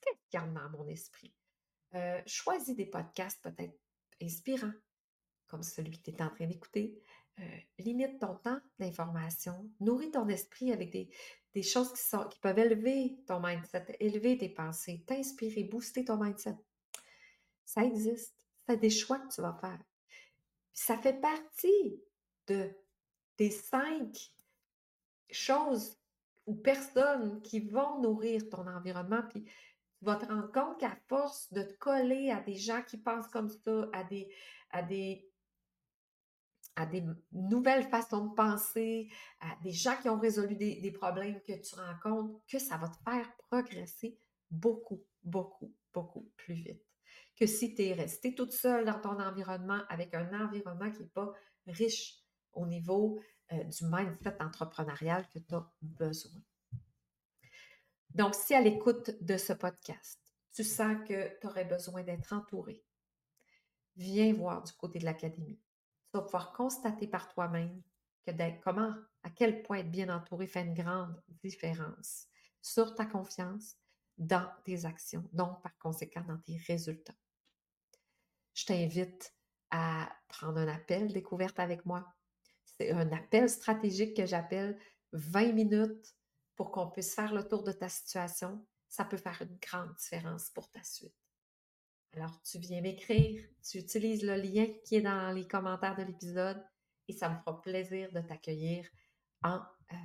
qu'est-ce 0.00 0.18
qu'il 0.30 0.40
y 0.40 0.42
a 0.42 0.46
dans 0.46 0.70
mon 0.70 0.88
esprit. 0.88 1.34
Euh, 1.94 2.20
choisis 2.26 2.74
des 2.76 2.86
podcasts 2.86 3.42
peut-être 3.42 3.78
inspirants, 4.22 4.72
comme 5.46 5.62
celui 5.62 6.00
que 6.00 6.10
tu 6.10 6.16
es 6.16 6.22
en 6.22 6.30
train 6.30 6.46
d'écouter. 6.46 7.00
Limite 7.78 8.18
ton 8.18 8.34
temps 8.36 8.60
d'information, 8.78 9.70
nourris 9.80 10.10
ton 10.10 10.28
esprit 10.28 10.72
avec 10.72 10.90
des, 10.90 11.62
choses 11.62 11.92
qui 12.30 12.38
peuvent 12.40 12.58
élever 12.58 13.18
ton 13.26 13.40
mindset, 13.40 13.96
élever 14.00 14.38
tes 14.38 14.48
pensées, 14.48 15.02
t'inspirer, 15.06 15.64
booster 15.64 16.04
ton 16.04 16.22
mindset. 16.22 16.56
Ça 17.64 17.84
existe. 17.84 18.34
C'est 18.68 18.76
des 18.76 18.90
choix 18.90 19.18
que 19.18 19.32
tu 19.34 19.40
vas 19.40 19.56
faire. 19.60 19.78
ça 20.72 20.96
fait 20.96 21.20
partie 21.20 22.00
de, 22.46 22.70
des 23.36 23.50
cinq 23.50 24.32
choses 25.30 25.96
ou 26.46 26.54
personnes 26.54 27.40
qui 27.42 27.60
vont 27.60 28.00
nourrir 28.00 28.48
ton 28.48 28.66
environnement. 28.66 29.22
Puis 29.28 29.44
tu 29.44 30.04
vas 30.04 30.16
te 30.16 30.26
rendre 30.26 30.50
compte 30.52 30.78
qu'à 30.78 30.96
force 31.08 31.52
de 31.52 31.62
te 31.62 31.72
coller 31.74 32.30
à 32.30 32.40
des 32.40 32.56
gens 32.56 32.82
qui 32.82 32.96
pensent 32.96 33.28
comme 33.28 33.48
ça, 33.48 33.88
à 33.92 34.04
des, 34.04 34.32
à 34.70 34.82
des 34.82 35.29
à 36.80 36.86
des 36.86 37.04
nouvelles 37.32 37.88
façons 37.88 38.26
de 38.26 38.34
penser, 38.34 39.08
à 39.40 39.56
des 39.62 39.72
gens 39.72 39.96
qui 40.00 40.08
ont 40.08 40.18
résolu 40.18 40.56
des, 40.56 40.92
problèmes 40.92 41.40
que 41.42 41.52
tu 41.52 41.74
rencontres, 41.74 42.40
que 42.46 42.58
ça 42.58 42.76
va 42.76 42.88
te 42.88 42.96
faire 43.04 43.30
progresser 43.50 44.18
beaucoup, 44.50 45.04
beaucoup, 45.22 45.74
beaucoup 45.92 46.30
plus 46.36 46.54
vite 46.54 46.82
que 47.36 47.46
si 47.46 47.74
tu 47.74 47.82
es 47.82 47.94
resté 47.94 48.34
toute 48.34 48.52
seule 48.52 48.84
dans 48.84 49.00
ton 49.00 49.18
environnement 49.18 49.80
avec 49.88 50.14
un 50.14 50.44
environnement 50.44 50.90
qui 50.90 51.02
n'est 51.02 51.08
pas 51.08 51.32
riche 51.66 52.18
au 52.52 52.66
niveau 52.66 53.18
euh, 53.52 53.64
du 53.64 53.84
mindset 53.86 54.36
entrepreneurial 54.42 55.26
que 55.32 55.38
tu 55.38 55.54
as 55.54 55.72
besoin. 55.80 56.42
Donc, 58.10 58.34
si 58.34 58.54
à 58.54 58.60
l'écoute 58.60 59.22
de 59.22 59.38
ce 59.38 59.54
podcast, 59.54 60.20
tu 60.52 60.64
sens 60.64 60.96
que 61.08 61.38
tu 61.40 61.46
aurais 61.46 61.64
besoin 61.64 62.02
d'être 62.02 62.32
entouré, 62.34 62.84
viens 63.96 64.34
voir 64.34 64.62
du 64.62 64.72
côté 64.72 64.98
de 64.98 65.06
l'académie. 65.06 65.58
Tu 66.10 66.18
vas 66.18 66.22
pouvoir 66.22 66.52
constater 66.52 67.06
par 67.06 67.28
toi-même 67.28 67.82
que 68.26 68.60
comment, 68.62 68.94
à 69.22 69.30
quel 69.30 69.62
point 69.62 69.78
être 69.78 69.90
bien 69.90 70.08
entouré 70.08 70.46
fait 70.46 70.62
une 70.62 70.74
grande 70.74 71.20
différence 71.42 72.26
sur 72.60 72.94
ta 72.94 73.06
confiance 73.06 73.76
dans 74.18 74.48
tes 74.64 74.84
actions, 74.84 75.24
donc 75.32 75.62
par 75.62 75.76
conséquent 75.78 76.22
dans 76.22 76.38
tes 76.38 76.56
résultats. 76.66 77.14
Je 78.54 78.66
t'invite 78.66 79.34
à 79.70 80.10
prendre 80.28 80.58
un 80.58 80.68
appel 80.68 81.12
découverte 81.12 81.58
avec 81.58 81.86
moi. 81.86 82.06
C'est 82.64 82.90
un 82.90 83.10
appel 83.12 83.48
stratégique 83.48 84.16
que 84.16 84.26
j'appelle 84.26 84.78
20 85.12 85.52
minutes 85.52 86.14
pour 86.56 86.70
qu'on 86.70 86.90
puisse 86.90 87.14
faire 87.14 87.32
le 87.32 87.46
tour 87.46 87.62
de 87.62 87.72
ta 87.72 87.88
situation. 87.88 88.66
Ça 88.88 89.04
peut 89.04 89.16
faire 89.16 89.40
une 89.40 89.56
grande 89.58 89.94
différence 89.94 90.50
pour 90.50 90.68
ta 90.70 90.82
suite. 90.82 91.19
Alors, 92.16 92.42
tu 92.42 92.58
viens 92.58 92.80
m'écrire, 92.80 93.44
tu 93.62 93.78
utilises 93.78 94.24
le 94.24 94.34
lien 94.34 94.66
qui 94.84 94.96
est 94.96 95.00
dans 95.00 95.32
les 95.32 95.46
commentaires 95.46 95.96
de 95.96 96.02
l'épisode 96.02 96.60
et 97.06 97.12
ça 97.12 97.28
me 97.28 97.38
fera 97.38 97.60
plaisir 97.60 98.10
de 98.12 98.20
t'accueillir 98.20 98.84
en, 99.44 99.60
euh, 99.92 99.96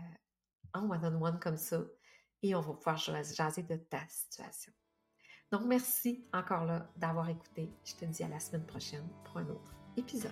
en 0.74 0.90
one-on-one 0.90 1.40
comme 1.40 1.58
ça 1.58 1.82
et 2.44 2.54
on 2.54 2.62
va 2.62 2.74
pouvoir 2.74 2.98
jaser 2.98 3.64
de 3.64 3.76
ta 3.76 4.08
situation. 4.08 4.72
Donc, 5.52 5.64
merci 5.66 6.28
encore 6.32 6.66
là 6.66 6.92
d'avoir 6.96 7.28
écouté. 7.30 7.72
Je 7.84 7.96
te 7.96 8.06
dis 8.06 8.24
à 8.24 8.28
la 8.28 8.40
semaine 8.40 8.66
prochaine 8.66 9.08
pour 9.24 9.38
un 9.38 9.50
autre 9.50 9.76
épisode. 9.98 10.32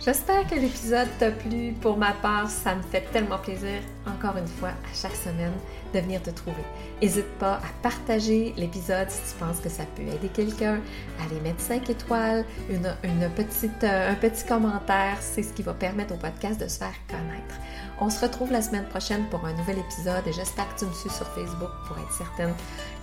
J'espère 0.00 0.48
que 0.48 0.54
l'épisode 0.54 1.08
t'a 1.18 1.30
plu. 1.30 1.74
Pour 1.74 1.98
ma 1.98 2.14
part, 2.14 2.48
ça 2.48 2.74
me 2.74 2.82
fait 2.82 3.02
tellement 3.12 3.38
plaisir, 3.38 3.82
encore 4.06 4.36
une 4.36 4.46
fois, 4.46 4.68
à 4.70 4.94
chaque 4.94 5.16
semaine, 5.16 5.52
de 5.94 6.00
venir 6.00 6.22
te 6.22 6.30
trouver. 6.30 6.62
N'hésite 7.02 7.30
pas 7.38 7.54
à 7.54 7.82
partager 7.82 8.54
l'épisode 8.56 9.10
si 9.10 9.32
tu 9.32 9.38
penses 9.38 9.60
que 9.60 9.68
ça 9.68 9.84
peut 9.96 10.02
aider 10.02 10.28
quelqu'un, 10.28 10.80
à 11.18 11.24
aller 11.24 11.40
mettre 11.40 11.60
5 11.60 11.88
étoiles, 11.90 12.44
une 12.70 13.30
petite, 13.36 13.84
euh, 13.84 14.12
un 14.12 14.14
petit 14.14 14.44
commentaire. 14.44 15.18
C'est 15.20 15.42
ce 15.42 15.52
qui 15.52 15.62
va 15.62 15.74
permettre 15.74 16.14
au 16.14 16.16
podcast 16.16 16.60
de 16.60 16.68
se 16.68 16.78
faire 16.78 16.94
connaître. 17.08 17.54
On 18.00 18.08
se 18.08 18.20
retrouve 18.24 18.50
la 18.50 18.62
semaine 18.62 18.86
prochaine 18.86 19.26
pour 19.30 19.44
un 19.44 19.52
nouvel 19.52 19.78
épisode 19.78 20.26
et 20.26 20.32
j'espère 20.32 20.74
que 20.74 20.80
tu 20.80 20.86
me 20.86 20.92
suis 20.92 21.10
sur 21.10 21.26
Facebook 21.28 21.70
pour 21.86 21.98
être 21.98 22.12
certaine 22.12 22.54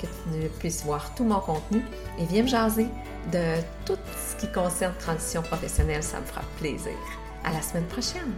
que 0.02 0.08
tu 0.08 0.50
puisses 0.60 0.84
voir 0.84 1.14
tout 1.14 1.24
mon 1.24 1.40
contenu 1.40 1.82
et 2.20 2.26
viens 2.26 2.44
me 2.44 2.48
jaser 2.48 2.88
de 3.32 3.62
tout 3.86 4.00
ce 4.16 4.36
qui 4.38 4.52
concerne 4.52 4.94
transition 5.00 5.42
professionnelle, 5.44 6.04
ça 6.04 6.20
me 6.20 6.26
fera 6.26 6.42
plaisir. 6.58 6.98
À 7.44 7.52
la 7.54 7.62
semaine 7.62 7.86
prochaine! 7.86 8.34